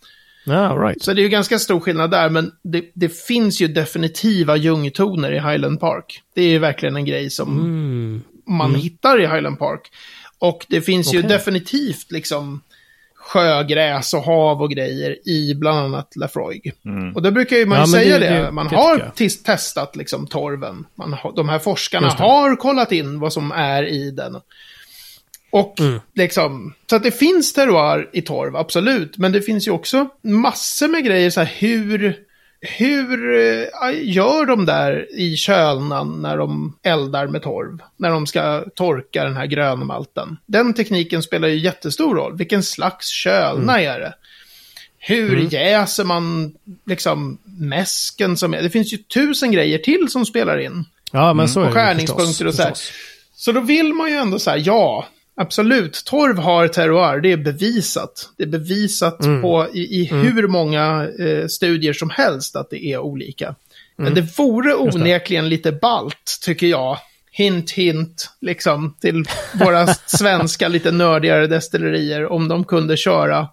[0.45, 1.01] Ja, right.
[1.03, 5.31] Så det är ju ganska stor skillnad där, men det, det finns ju definitiva ljungtoner
[5.31, 6.21] i Highland Park.
[6.35, 8.21] Det är ju verkligen en grej som Mm.
[8.47, 9.91] man hittar i Highland Park.
[10.39, 11.29] Och det finns ju Okej.
[11.29, 12.61] definitivt liksom
[13.23, 16.73] sjögräs och hav och grejer i bland annat Lafroig.
[17.15, 19.11] Och då brukar ju man Ja, ju säga det- det, det- man har
[19.45, 20.85] testat liksom torven.
[20.95, 24.35] Man har, de här forskarna har kollat in vad som är i den.
[25.51, 25.99] Och Mm.
[26.15, 29.17] liksom, så att det finns terroir i torv, absolut.
[29.17, 32.15] Men det finns ju också massor med grejer så här hur,
[32.65, 33.67] hur eh,
[34.01, 37.79] gör de där i kölnan när de eldar med torv?
[37.97, 40.37] När de ska torka den här grönmalten.
[40.45, 42.37] Den tekniken spelar ju jättestor roll.
[42.37, 44.13] Vilken slags kölna är det?
[44.97, 46.53] Hur jäser man
[46.85, 48.61] liksom mäsken som är?
[48.61, 50.85] Det finns ju tusen grejer till som spelar in.
[51.11, 51.69] Ja, men så är Mm.
[51.69, 52.73] Och det ju skärningspunkter förstås, och så här.
[53.35, 56.03] Så då vill man ju ändå säga ja, absolut.
[56.05, 58.29] Torv har terroir, det är bevisat.
[58.37, 62.97] Det är bevisat på, i, i hur många eh, studier som helst att det är
[62.97, 63.55] olika.
[63.95, 66.97] Men det vore onekligen lite balt, tycker jag.
[67.31, 73.47] Hint, hint, liksom, till våra svenska lite nördigare destillerier om de kunde köra,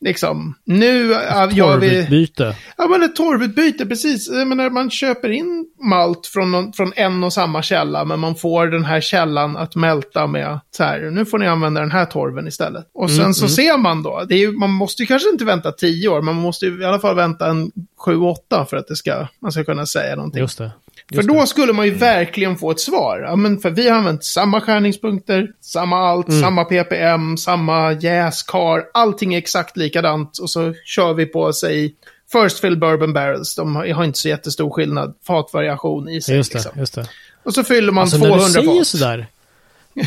[0.00, 1.88] liksom, nu äh, gör vi...
[1.88, 2.56] Torvutbyte.
[2.76, 4.28] Ja, men ett torvutbyte, precis.
[4.30, 8.34] Jag menar, man köper in malt från, någon, från en och samma källa, men man
[8.34, 12.04] får den här källan att mälta med så här, nu får ni använda den här
[12.04, 12.86] torven istället.
[12.94, 16.08] Och sen så ser man då, det är, man måste ju kanske inte vänta tio
[16.08, 19.26] år, men man måste i alla fall vänta en sju, åtta för att det ska,
[19.42, 20.40] man ska kunna säga någonting.
[20.40, 20.70] Just det.
[21.14, 21.46] För då det.
[21.46, 23.20] skulle man ju verkligen få ett svar.
[23.28, 26.40] Ja, men för vi har använt samma skärningspunkter, samma allt, Mm.
[26.40, 28.84] samma ppm, samma jäskar.
[28.94, 30.38] Allting är exakt likadant.
[30.38, 31.94] Och så kör vi på, säg,
[32.32, 33.54] First Fill Bourbon Barrels.
[33.54, 36.36] De har inte så jättestor skillnad, fatvariation i sig.
[36.36, 36.72] Just det, liksom.
[36.80, 37.06] just det.
[37.42, 38.86] Och så fyller man Alltså när 200 du säger fat.
[38.86, 39.26] sådär.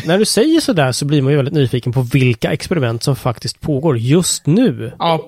[0.06, 3.60] När du säger sådär så blir man ju väldigt nyfiken på vilka experiment som faktiskt
[3.60, 4.92] pågår just nu.
[4.98, 5.24] Ja,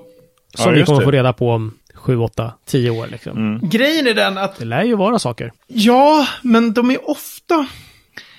[0.55, 1.05] Som Ja, vi kommer det.
[1.05, 1.75] få reda på om
[2.07, 3.07] 7, 8, 10 år.
[3.11, 3.61] Liksom.
[3.63, 5.53] grejen är den att Det lär ju vara saker.
[5.67, 7.67] Ja, men de är ofta...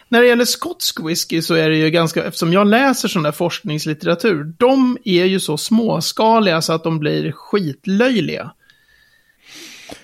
[0.09, 3.31] När det gäller skotsk whisky så är det ju ganska, eftersom jag läser sån där
[3.31, 8.51] forskningslitteratur, de är ju så småskaliga så att de blir skitlöjliga.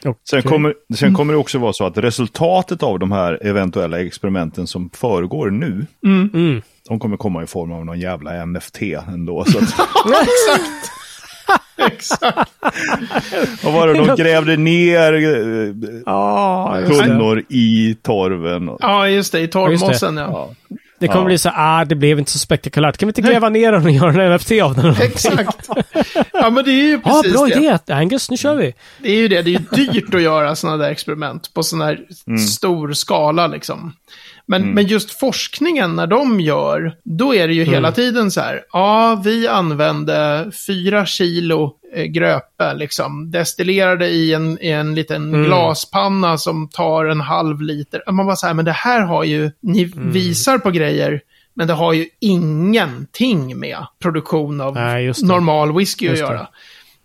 [0.01, 0.41] Sen, Okej.
[0.41, 4.89] kommer, sen kommer det också vara så att resultatet av de här eventuella experimenten som
[4.93, 6.61] föregår nu, Mm.
[6.87, 9.45] de kommer komma i form av någon jävla NFT ändå.
[9.45, 9.63] Så att,
[10.05, 10.91] Exakt!
[11.77, 12.51] Exakt.
[13.63, 15.73] vad var det, de grävde ner eh,
[16.05, 18.69] Ja, tunnor i torven.
[18.69, 19.39] Och, Ja, just det.
[19.39, 20.23] I torvmossen, ja.
[20.69, 20.75] ja.
[20.99, 21.25] Det kommer Ja.
[21.25, 22.97] bli så ah, det blev inte så spektakulärt.
[22.97, 24.95] Kan vi inte gräva ner den och göra en NFT av den?
[25.01, 25.69] Exakt.
[26.33, 27.53] Ja, men det är ju Ja, precis bra det.
[27.55, 27.93] idé.
[27.93, 28.73] Angus, nu kör vi.
[28.99, 29.41] Det är ju det.
[29.41, 31.99] Det är ju dyrt att göra sådana där experiment på sån här
[32.49, 33.93] stor skala liksom.
[34.45, 38.61] Men, men just forskningen, när de gör, då är det ju hela tiden så här.
[38.73, 43.31] Ja, vi använde fyra kilo eh, gröpe, liksom.
[43.31, 48.11] Destillerade i en, i en liten glaspanna som tar en halv liter.
[48.11, 51.21] Man bara så här, men det här har ju, ni visar på grejer,
[51.53, 55.21] men det har ju ingenting med produktion av Nej, det.
[55.27, 56.33] normal whisky att Just det.
[56.33, 56.47] göra.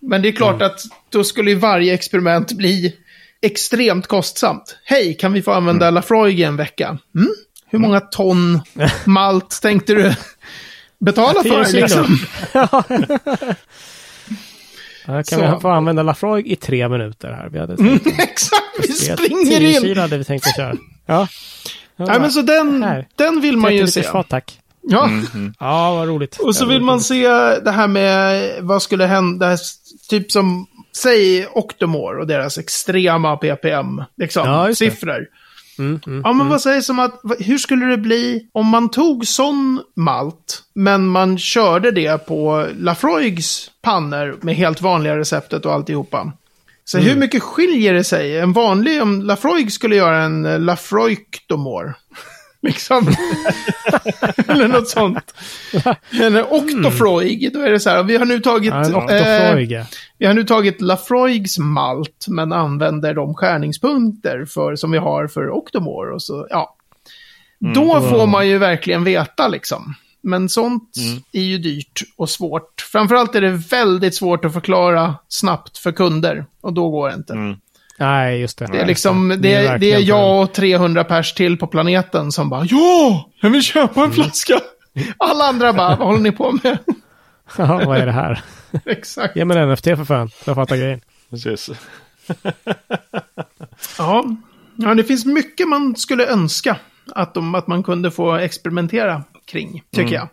[0.00, 2.94] Men det är klart att då skulle ju varje experiment bli
[3.42, 4.76] extremt kostsamt.
[4.84, 5.94] Hej, kan vi få använda Mm.
[5.94, 6.98] Lafroig i en vecka?
[7.14, 7.28] Mm?
[7.66, 8.60] Hur många ton
[9.04, 10.14] malt tänkte du
[11.00, 11.72] betala för?
[11.72, 12.18] Liksom?
[15.06, 15.54] Ja, kan Så.
[15.54, 17.48] vi få använda Lafroig i tre minuter här?
[17.48, 19.80] Vi hade Mm, exakt, vi Tio springer in.
[19.80, 20.74] kilo hade vi tänkt att köra.
[21.06, 21.28] Ja.
[21.96, 23.08] Nej, men så den, Här.
[23.16, 24.02] den vill man 30 ju se.
[24.02, 24.58] fat, tack.
[24.82, 25.10] Ja.
[25.60, 26.36] Ja, vad roligt.
[26.36, 27.28] Och så Ja, vill man se
[27.64, 29.56] det här med vad skulle hända,
[30.08, 34.68] typ som, säg Octomore och deras extrema ppm, liksom, Ja.
[35.78, 36.48] Mm, mm, Ja, men mm.
[36.48, 41.38] vad sägs om att, hur skulle det bli om man tog sån malt, men man
[41.38, 46.32] körde det på Lafroigs pannor med helt vanliga receptet och alltihopa?
[46.84, 47.10] Så Mm.
[47.10, 48.38] hur mycket skiljer det sig?
[48.38, 51.94] En vanlig, om Lafroig skulle göra en eh, Lafroig Domor.
[52.62, 53.08] Liksom.
[54.48, 55.34] Eller något sånt.
[56.20, 58.74] Eller Octofroig, då är det så här, vi har nu tagit...
[58.74, 59.86] Ja, eh,
[60.18, 65.50] vi har nu tagit Lafroigs malt, men använder de skärningspunkter för, som vi har för
[65.50, 66.14] Octomore.
[66.14, 66.74] Och så, ja.
[67.74, 69.94] Då får man ju verkligen veta liksom.
[70.20, 70.94] Men sånt
[71.32, 72.80] är ju dyrt och svårt.
[72.92, 76.46] Framförallt är det väldigt svårt att förklara snabbt för kunder.
[76.60, 77.32] Och då går det inte.
[77.98, 78.66] Nej, just det.
[78.66, 82.48] Det är liksom, det, är det är jag och 300 pers till på planeten som
[82.50, 83.30] bara Ja!
[83.40, 84.60] Jag vill köpa en flaska!
[85.18, 86.78] Alla andra bara, vad håller ni på med?
[87.56, 88.44] Ja, vad är det här?
[88.84, 89.36] Exakt.
[89.36, 91.00] Ge mig en NFT för fan, så jag fattar grejen.
[91.30, 91.70] Precis.
[93.98, 94.24] Ja.
[94.76, 96.76] ja, det finns mycket man skulle önska
[97.14, 100.28] att, de, att man kunde få experimentera kring, tycker jag.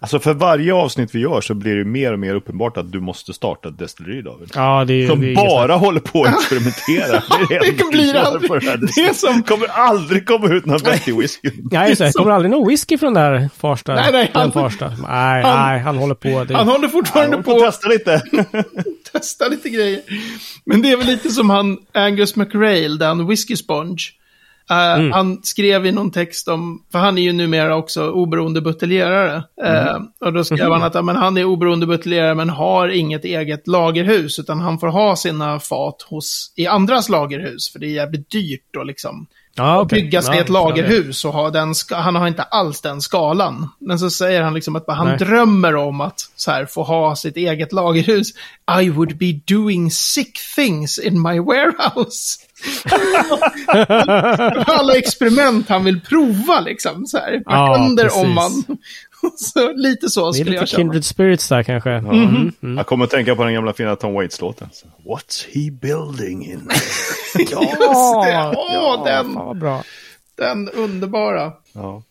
[0.00, 3.00] Alltså för varje avsnitt vi gör så blir det mer och mer uppenbart att du
[3.00, 4.50] måste starta ett destilleri David.
[4.54, 7.22] Ja, det är Som det är bara håller på att experimentera.
[7.48, 8.76] Det, Det blir enda aldrig- på det här.
[8.96, 11.50] det är som- kommer aldrig komma ut någon vettig whisky.
[11.70, 12.12] Nej, just det.
[12.12, 13.94] Kommer aldrig någon whisky från där Farsta.
[13.94, 14.88] Nej, nej, den han- Farsta.
[14.88, 16.44] Nej, han- nej, han håller på.
[16.44, 18.22] Det, Han håller fortfarande Ja, på får att testa lite.
[19.12, 20.00] testa lite grejer.
[20.64, 23.96] Men det är väl lite som han Angus McRail, den Whiskey Sponge.
[24.70, 29.42] Eh, Han skrev i någon text om, för han är ju numera också oberoende buteljerare.
[29.64, 33.24] Eh, och då skrev han att ja, men han är oberoende buteljerare men har inget
[33.24, 34.38] eget lagerhus.
[34.38, 37.72] Utan han får ha sina fat hos, i andras lagerhus.
[37.72, 39.26] För det är jävligt dyrt att liksom
[39.56, 40.02] ja, okej.
[40.02, 43.68] bygga sig ja, ett lagerhus och ha den, han har inte alls den skalan.
[43.78, 45.18] Men så säger han liksom att han Nej.
[45.18, 48.28] drömmer om att så här, få ha sitt eget lagerhus.
[48.80, 52.38] I would be doing sick things in my warehouse.
[54.66, 57.06] Alla experiment han vill prova liksom.
[57.06, 57.42] Så här.
[57.46, 58.22] Vad Ja, händer precis.
[58.22, 58.64] om man...
[59.38, 60.78] så, lite så skulle lite jag känna.
[60.82, 61.90] kindred spirits där kanske.
[61.90, 62.52] Mm.
[62.60, 64.68] Jag kommer att tänka på den gamla fina Tom Waits-låten.
[65.04, 66.60] What's he building in?
[67.38, 67.50] Just
[68.24, 68.52] det.
[68.56, 69.82] Åh, den, Fan vad bra.
[70.38, 71.52] den underbara.
[71.72, 72.02] ja.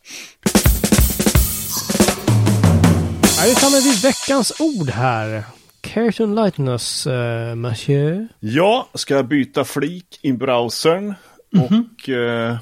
[3.37, 5.43] Ja, vi är framme vid veckans ord här.
[5.93, 8.27] Care to enlighten us, uh, monsieur?
[8.39, 11.13] Jag ska byta flik i browsern.
[11.53, 12.57] Och eh,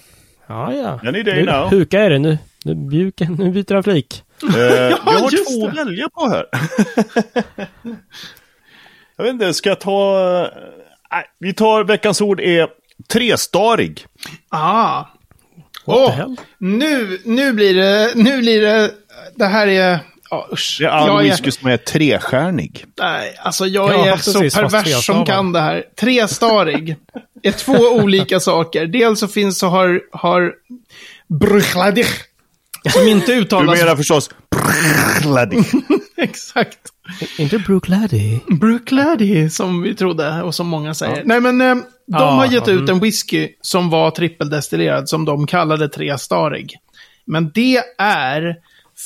[0.48, 1.00] Ja, ja.
[1.04, 1.68] Nu.
[1.78, 2.38] Huka är det nu.
[2.66, 4.24] Nu, bjuka, nu byter han flik.
[4.44, 5.72] eh, jag har två det.
[5.82, 6.46] att välja på här.
[9.18, 10.50] jag vet inte, ska jag ta...
[11.12, 12.68] Nej, vi tar veckans ord är
[13.08, 14.06] trestarig.
[14.50, 15.04] Ah.
[15.86, 16.36] What hell?
[16.58, 18.92] Nu, nu blir det, nu blir det,
[19.36, 20.00] det här är,
[20.34, 20.78] ja usch.
[20.80, 22.86] Det är all jag whisky som är trestjärnig.
[23.00, 25.84] nej, alltså jag Ja, är så pervers som kan det här.
[26.00, 26.96] Trestarig
[27.44, 28.86] är två olika saker.
[28.86, 30.54] Dels så finns så har, har
[31.40, 32.06] Bruchladig,
[32.94, 33.80] som inte Du uttalas...
[33.80, 34.30] menar förstås...
[35.22, 35.60] Brrrladig.
[36.18, 36.80] Exakt.
[37.38, 38.40] Inte Brooke Laddie.
[38.48, 41.24] Bruchladig, som vi trodde och som många säger.
[41.26, 42.90] Nej, men eh, de Ja, har gett ja, ut mm.
[42.96, 46.74] en whisky som var trippeldestillerad, som de kallade trestarig.
[47.26, 48.56] Men det är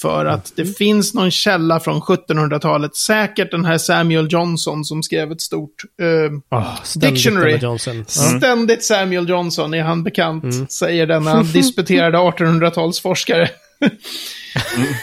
[0.02, 5.32] för att det finns någon källa från 1700-talet, säkert den här Samuel Johnson som skrev
[5.32, 5.84] ett stort...
[6.02, 7.58] Eh, Oh, ständigt Dictionary.
[7.58, 7.98] Johnson.
[7.98, 8.04] Ja.
[8.06, 10.68] Ständigt Samuel Johnson är han bekant, Mm.
[10.68, 13.48] säger denna disputerade 1800-talsforskare.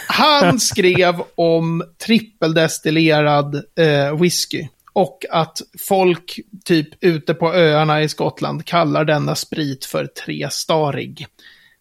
[0.07, 4.69] Han skrev om trippeldestillerad eh, whisky.
[4.93, 11.27] Och att folk typ ute på öarna i Skottland kallar denna sprit för trestarig.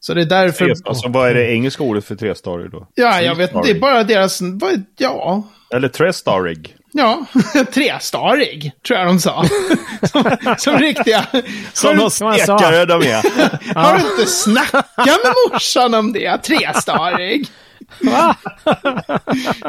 [0.05, 0.73] Så det är därför...
[0.85, 2.87] Alltså, vad är det engelska ordet för trestarig då?
[2.95, 3.67] Ja, jag vet inte.
[3.67, 4.41] Det är bara deras...
[4.41, 6.75] vad- Ja, Eller trestarig.
[6.91, 7.25] ja.
[7.73, 9.45] trestarig, tror jag de sa.
[10.03, 11.25] som, som riktiga...
[11.73, 13.73] Som de stekare de är.
[13.75, 16.37] Har du inte snackat med morsan om det?
[16.37, 17.47] Trestarig.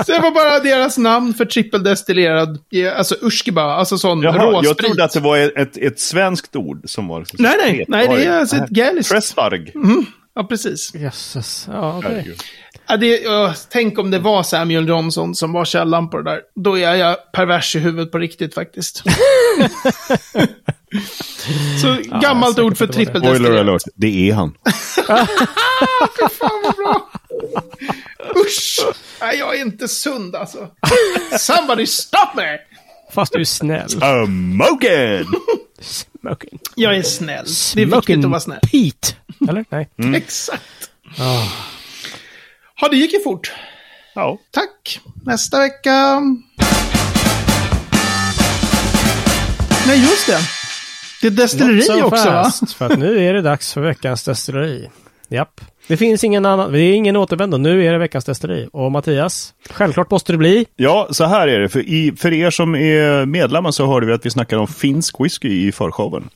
[0.06, 2.58] Så det var bara deras namn för trippeldestillerad,
[2.96, 4.78] alltså urskiba, alltså sån Jaha, jag råsprit.
[4.86, 7.20] trodde att det var ett, ett svenskt ord som var...
[7.20, 9.12] liksom Nej, nej, nej, det är alltså ett gäliskt.
[9.12, 9.72] Trestarig.
[10.34, 10.94] Ja, precis.
[10.94, 11.68] Jösses.
[11.72, 12.10] Ja, okej.
[12.10, 12.42] Herregud.
[12.86, 16.40] Ja, det, uh, tänk om det var Samuel Johnson som var källan på det där.
[16.54, 19.02] Då är jag pervers i huvudet på riktigt faktiskt.
[21.82, 23.06] Så gammalt säkert ord för det.
[23.06, 24.54] Spoiler alert, det är han.
[26.38, 27.10] Fan vad bra.
[28.36, 28.80] Usch!
[29.20, 30.68] Nej, jag är inte sund alltså.
[31.38, 32.58] Somebody stop me!
[33.12, 33.90] Fast du är snäll.
[33.90, 35.26] Smoken!
[35.80, 36.58] Smoking.
[36.74, 37.44] Jag är snäll.
[37.74, 38.60] Det är viktigt Smoking att vara snäll.
[38.72, 39.16] Pete.
[39.48, 39.64] Eller?
[39.68, 39.88] Nej.
[40.16, 40.90] Exakt.
[41.18, 41.46] Ah.
[42.80, 43.52] Ja, det gick ju fort.
[44.14, 44.38] Ja.
[44.50, 45.00] Tack.
[45.24, 46.20] Nästa vecka...
[49.86, 50.38] Nej, just det.
[51.20, 52.44] Det är destilleri so också va?
[52.44, 54.88] fast, För att nu är det dags för veckans destilleri.
[55.28, 55.60] Japp.
[55.86, 57.56] Det finns ingen annan, det är ingen återvändo.
[57.56, 58.68] Nu är det veckans destilleri.
[58.72, 60.66] Och Mattias, självklart måste det bli.
[60.76, 61.68] Ja, så här är det.
[61.68, 65.20] För, i, för er som är medlemmar så hörde vi att vi snackade om finsk
[65.20, 66.28] whisky i förshowen.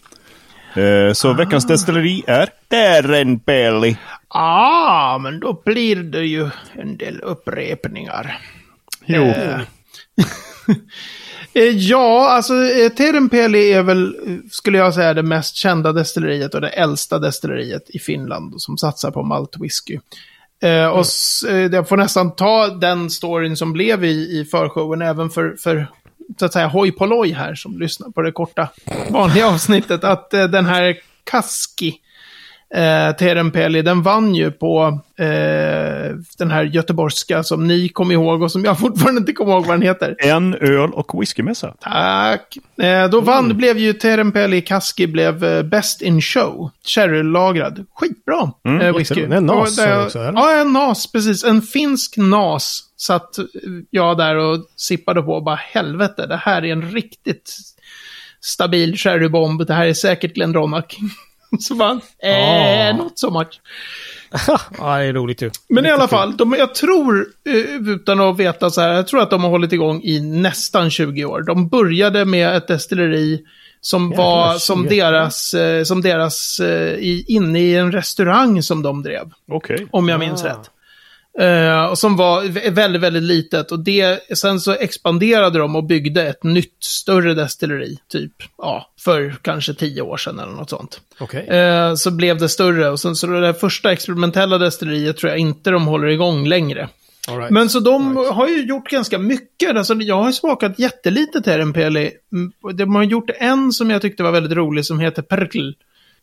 [0.78, 3.96] Eh, så veckans destilleri är Terenpeli.
[4.28, 8.38] Ah, men då blir det ju en del upprepningar.
[9.06, 9.22] Jo.
[9.22, 9.60] Eh,
[11.54, 14.16] eh, ja, alltså eh, Terenpeli är väl,
[14.50, 19.10] skulle jag säga, det mest kända destilleriet och det äldsta destilleriet i Finland som satsar
[19.10, 19.98] på maltwhisky.
[20.62, 25.02] Eh, och s- eh, jag får nästan ta den storyn som blev i, i förshowen
[25.02, 25.86] även för, för
[26.38, 28.68] så att säga hoj polloj här som lyssnar på det korta
[29.10, 30.04] vanliga avsnittet.
[30.04, 31.94] Att eh, den här Kaski,
[32.74, 38.52] eh, Terenpeli, den vann ju på eh, den här göteborgska som ni kom ihåg och
[38.52, 40.16] som jag fortfarande inte kommer ihåg vad den heter.
[40.18, 41.74] En öl och whiskymässa.
[41.80, 42.56] Tack.
[42.82, 46.70] Eh, då vann, blev ju Terenpeli Kaski blev eh, Best in Show.
[46.86, 47.86] Sherrylagrad.
[47.94, 49.24] Skitbra Mm, eh, whisky.
[49.24, 50.32] En nas, Och det- också, eller?
[50.40, 51.44] Ja, en nas, precis.
[51.44, 53.36] En finsk nas satt
[53.90, 57.54] jag där och sippade på och bara helvete, det här är en riktigt
[58.40, 59.66] stabil sherrybomb.
[59.66, 60.96] Det här är säkert Glendronach.
[61.60, 62.96] Så bara, eh, Ah.
[62.96, 63.60] not so much.
[64.78, 65.50] ja, det är roligt ju.
[65.68, 69.20] Men i alla fall, de, jag tror, eh, utan att veta så här, jag tror
[69.22, 71.42] att de har hållit igång i nästan 20 år.
[71.42, 73.40] De började med ett destilleri
[73.80, 74.58] som Jävlar, var 20.
[74.58, 79.86] som deras, eh, som deras eh, i, inne i en restaurang som de drev, Okej.
[79.90, 80.48] om jag minns Ah.
[80.48, 80.70] rätt.
[81.40, 83.72] Eh, och som var vä- väldigt, väldigt litet.
[83.72, 89.36] Och det, sen så expanderade de och byggde ett nytt, större destilleri, typ, ja, för
[89.42, 91.00] kanske tio år sedan eller något sånt.
[91.20, 91.46] Okej.
[91.48, 95.38] Eh, så blev det större och sen så det där första experimentella destilleriet tror jag
[95.38, 96.88] inte de håller igång längre.
[97.28, 97.50] Right.
[97.50, 99.76] Men så de har ju gjort ganska mycket.
[99.76, 102.10] Alltså, jag har smakat jättelite Terenpeli.
[102.32, 105.70] Mm, De har gjort en som jag tyckte var väldigt rolig som heter Perkl.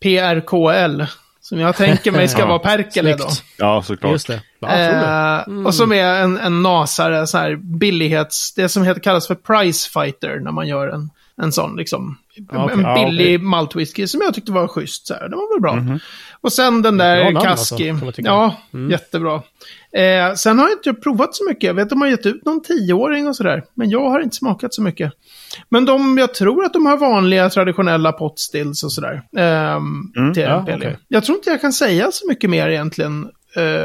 [0.02, 1.02] PRKL.
[1.50, 3.28] Som jag tänker mig ska Ja, vara Perkele då.
[3.58, 4.12] Ja, såklart.
[4.12, 4.42] Just det.
[4.60, 5.08] Ja, jag tror det.
[5.08, 5.66] Eh, Mm.
[5.66, 8.54] Och som är en, en nasare, så här billighets...
[8.54, 11.10] Det som heter, kallas för price fighter när man gör en,
[11.42, 12.18] en sån liksom...
[12.54, 12.74] Okej.
[12.74, 15.08] En Ja, billig maltwhisky som jag tyckte var schysst.
[15.08, 15.30] Så här.
[15.30, 16.00] Det var väl bra.
[16.46, 17.94] Och sen den där namn alltså, Kaski.
[18.16, 18.28] tycka.
[18.30, 18.92] ja, Mm.
[18.92, 19.36] jättebra.
[19.98, 21.64] Eh, sen har jag inte provat så mycket.
[21.64, 23.64] Jag vet att de har gett ut någon tioåring och sådär.
[23.74, 25.12] Men jag har inte smakat så mycket.
[25.70, 29.22] Men de, jag tror att de har vanliga traditionella potstills och sådär.
[29.38, 30.72] Ehm, Mm, till ja, NPL.
[30.78, 30.98] okej.
[31.08, 33.30] Jag tror inte jag kan säga så mycket mer egentligen.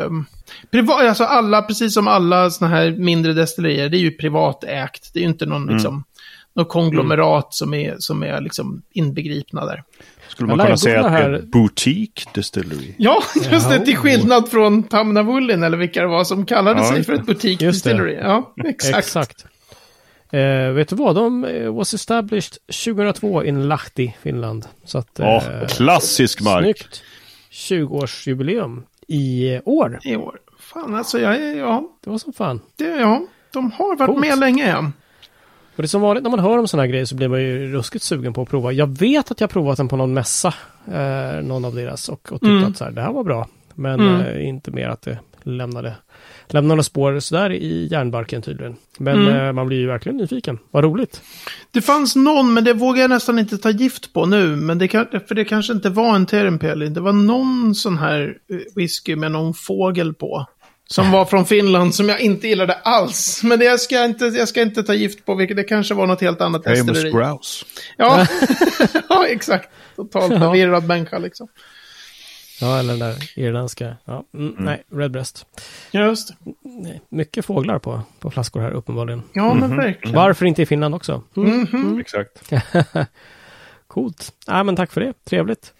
[0.07, 0.27] Um,
[0.71, 5.11] privat, alltså alla, precis som alla sådana här mindre destillerier, det är ju privatägt.
[5.15, 6.05] Det är ju inte någon liksom,
[6.55, 9.83] något konglomerat som är, som är liksom inbegripna där.
[10.29, 12.95] Skulle man kunna säga att det är boutique distillery?
[12.99, 16.89] Ja, just det, till skillnad från Tamna Woolin eller vilka det var som kallade Ja,
[16.89, 18.15] sig för ett boutique distillery.
[18.15, 18.99] Ja, exakt.
[18.99, 19.47] Exakt.
[20.33, 21.15] Eh, vet du vad?
[21.15, 22.53] De eh, was established
[22.85, 24.67] 2002 in Lahti, Finland.
[24.85, 25.09] Så att...
[25.19, 26.65] Ja, eh, klassisk mark.
[26.65, 27.03] Snyggt.
[27.53, 29.99] 20-årsjubileum i eh, år.
[30.05, 30.39] I år.
[30.59, 32.61] Fan, alltså, jag, är- ja, Det var som fan.
[32.77, 34.21] det, ja, de har varit Coolt.
[34.21, 34.69] med länge.
[34.71, 34.93] Ja.
[35.81, 37.43] Och det är som vanligt när man hör om sådana här grejer så blir man
[37.43, 38.73] ju ruskigt sugen på att prova.
[38.73, 40.55] Jag vet att jag provat den på någon mässa,
[40.93, 42.65] eh, någon av deras, och, och tyckte Mm.
[42.65, 43.49] att så här, det här var bra.
[43.75, 44.21] Men Mm.
[44.21, 45.95] eh, inte mer att det lämnade,
[46.47, 48.77] lämnade spår sådär i järnbarken tydligen.
[48.99, 49.47] Men Mm.
[49.47, 50.59] eh, man blir ju verkligen nyfiken.
[50.71, 51.23] Vad roligt.
[51.71, 54.57] Det fanns någon, men det vågar jag nästan inte ta gift på nu.
[54.57, 56.89] Men det, kan, för det kanske inte var en Terenpeli.
[56.89, 60.47] Det var någon sån här eh, whisky med någon fågel på.
[60.91, 63.43] Som var från Finland som jag inte gillade alls.
[63.43, 66.07] Men det jag ska inte, jag ska inte ta gift på, vilket det kanske var
[66.07, 67.11] något helt annat destilleri.
[67.11, 67.65] grouse.
[67.97, 68.27] Ja.
[69.09, 69.69] ja, exakt.
[69.97, 71.49] Totalt förvirrad människa liksom.
[72.61, 73.97] Ja, eller den där irländska.
[74.05, 75.47] Ja, mm, Nej, Redbreast.
[75.91, 76.35] Ja, just det.
[76.63, 79.23] Nej, mycket fåglar på, på flaskor här uppenbarligen.
[79.33, 80.17] Ja, men verkligen.
[80.17, 81.23] Varför inte i Finland också?
[81.37, 81.61] Mm.
[81.73, 82.01] Mhm.
[82.01, 82.53] Exakt.
[83.87, 84.33] Coolt.
[84.47, 85.13] Nej, men tack för det.
[85.25, 85.73] Trevligt.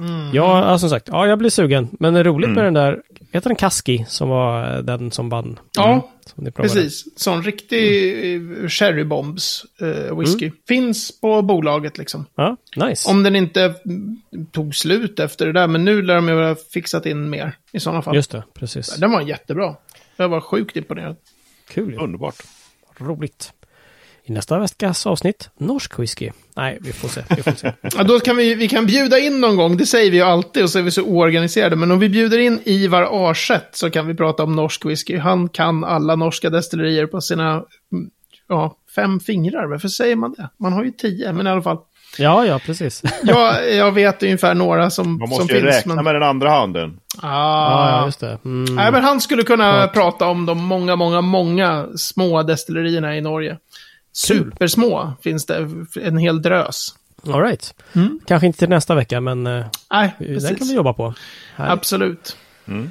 [0.00, 0.30] Mm.
[0.34, 1.88] Ja, ja, som sagt, ja, jag blir sugen.
[2.00, 2.54] Men det är roligt Mm.
[2.54, 5.58] med den där, heter den Kaski, som var eh, den som vann?
[5.76, 6.74] Ja, Som ni provade.
[6.74, 7.18] precis.
[7.18, 8.68] Sån riktig mm.
[8.68, 10.50] cherrybombs eh, whisky.
[10.68, 12.26] Finns på bolaget liksom.
[12.34, 13.10] Ja, nice.
[13.10, 14.20] Om den inte mm,
[14.52, 17.80] tog slut efter det där, men nu lär de ju ha fixat in mer i
[17.80, 18.14] sådana fall.
[18.14, 18.96] Just det, precis.
[18.96, 19.74] Den var jättebra.
[20.16, 21.16] Jag var sjukt imponerad.
[21.68, 21.98] Kul.
[22.00, 22.34] Underbart.
[22.98, 23.52] Roligt.
[24.30, 26.30] I nästa veckas avsnitt, norsk whisky.
[26.56, 27.22] Nej, vi får se.
[27.36, 27.72] Vi får se.
[27.96, 30.62] Ja, då kan vi, vi kan bjuda in någon gång, det säger vi ju alltid
[30.62, 31.76] och så är vi så oorganiserade.
[31.76, 35.18] Men om vi bjuder in Ivar Arseth så kan vi prata om norsk whisky.
[35.18, 38.10] Han kan alla norska destillerier på sina mm,
[38.48, 39.66] ja, fem fingrar.
[39.66, 40.48] Varför säger man det?
[40.58, 41.78] Man har ju tio, men i alla fall.
[42.18, 43.02] Ja, ja, precis.
[43.22, 45.76] Ja, jag vet ungefär några som, Man som måste ju finns.
[45.76, 46.04] räkna men...
[46.04, 47.00] med den andra handen.
[47.22, 47.88] Ah.
[47.88, 48.38] Ja, ja, just det.
[48.44, 48.74] Mm.
[48.74, 49.92] Nej, men han skulle kunna Klart.
[49.92, 53.58] prata om de många, många, många små destillerierna i Norge.
[54.12, 55.68] Supersmå finns det,
[56.02, 56.94] en hel drös.
[57.26, 57.74] All right.
[57.92, 58.20] Mm.
[58.26, 61.14] Kanske inte till nästa vecka, men uh, Nej, den kan vi jobba på.
[61.56, 61.70] Här.
[61.70, 62.36] Absolut.
[62.68, 62.90] Mm.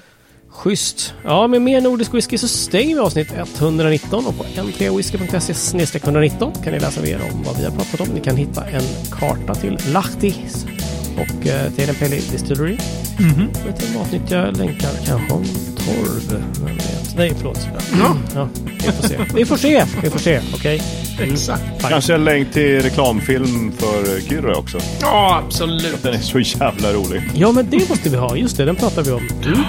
[0.50, 1.14] Schysst.
[1.24, 6.74] Ja, med mer nordisk whisky så stänger vi avsnitt 119 och på n3whisky.se 119 kan
[6.74, 8.08] ni läsa mer om vad vi har pratat om.
[8.08, 10.66] Ni kan hitta en karta till Lahtis
[11.22, 12.78] och eh, till en Peli Distillery.
[13.20, 13.64] Mm -hmm.
[13.64, 15.44] Och ett matnyttiga länkar kanske om
[15.78, 16.44] torv.
[16.66, 17.18] Vem vet?
[17.18, 17.68] Nej, förlåt.
[18.00, 18.18] Ja.
[18.36, 18.50] ja.
[18.66, 19.18] vi får se.
[19.36, 19.86] Vi får se.
[20.04, 20.42] Vi får se.
[20.54, 20.82] Okej.
[21.16, 21.32] Okay.
[21.32, 21.64] Exakt.
[21.64, 21.90] Fine.
[21.90, 24.80] Kanske en länk till reklamfilm för Kyrre också.
[25.02, 26.04] Ja, absolut.
[26.04, 27.22] Den är så jävla rolig.
[27.34, 28.36] Ja, men det måste vi ha.
[28.36, 29.28] Just det, den pratar vi om.
[29.46, 29.64] Mm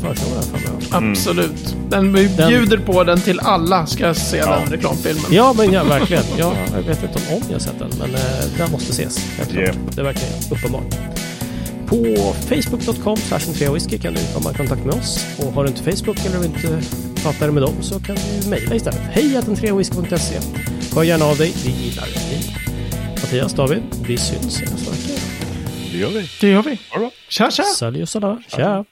[0.00, 1.10] förra mm.
[1.10, 1.76] Absolut.
[1.88, 2.86] Den bjuder den...
[2.86, 4.58] på den till alla ska se ja.
[4.58, 5.24] den reklamfilmen.
[5.30, 6.24] Ja, men ja, verkligen.
[6.38, 8.20] Jag, jag vet inte om jag har sett den, men eh,
[8.58, 9.18] den måste ses.
[9.54, 9.74] Yeah.
[9.94, 10.94] Det är verkligen uppenbart.
[11.86, 13.16] På facebook.com
[13.74, 15.26] whisky kan du komma i kontakt med oss.
[15.38, 16.82] Och har du inte Facebook eller vill inte
[17.22, 19.00] prata med dem så kan du mejla istället.
[19.00, 19.42] Hej
[19.76, 20.40] whisky.se
[20.94, 21.52] Hör gärna av dig.
[21.64, 22.56] Vi gillar dig.
[23.10, 25.20] Mattias, David, vi syns nästa vecka.
[25.92, 26.28] Det gör vi.
[26.40, 26.78] Det gör vi.
[27.28, 27.62] Tja, tja.
[27.62, 28.08] Salut,
[28.48, 28.84] Tja.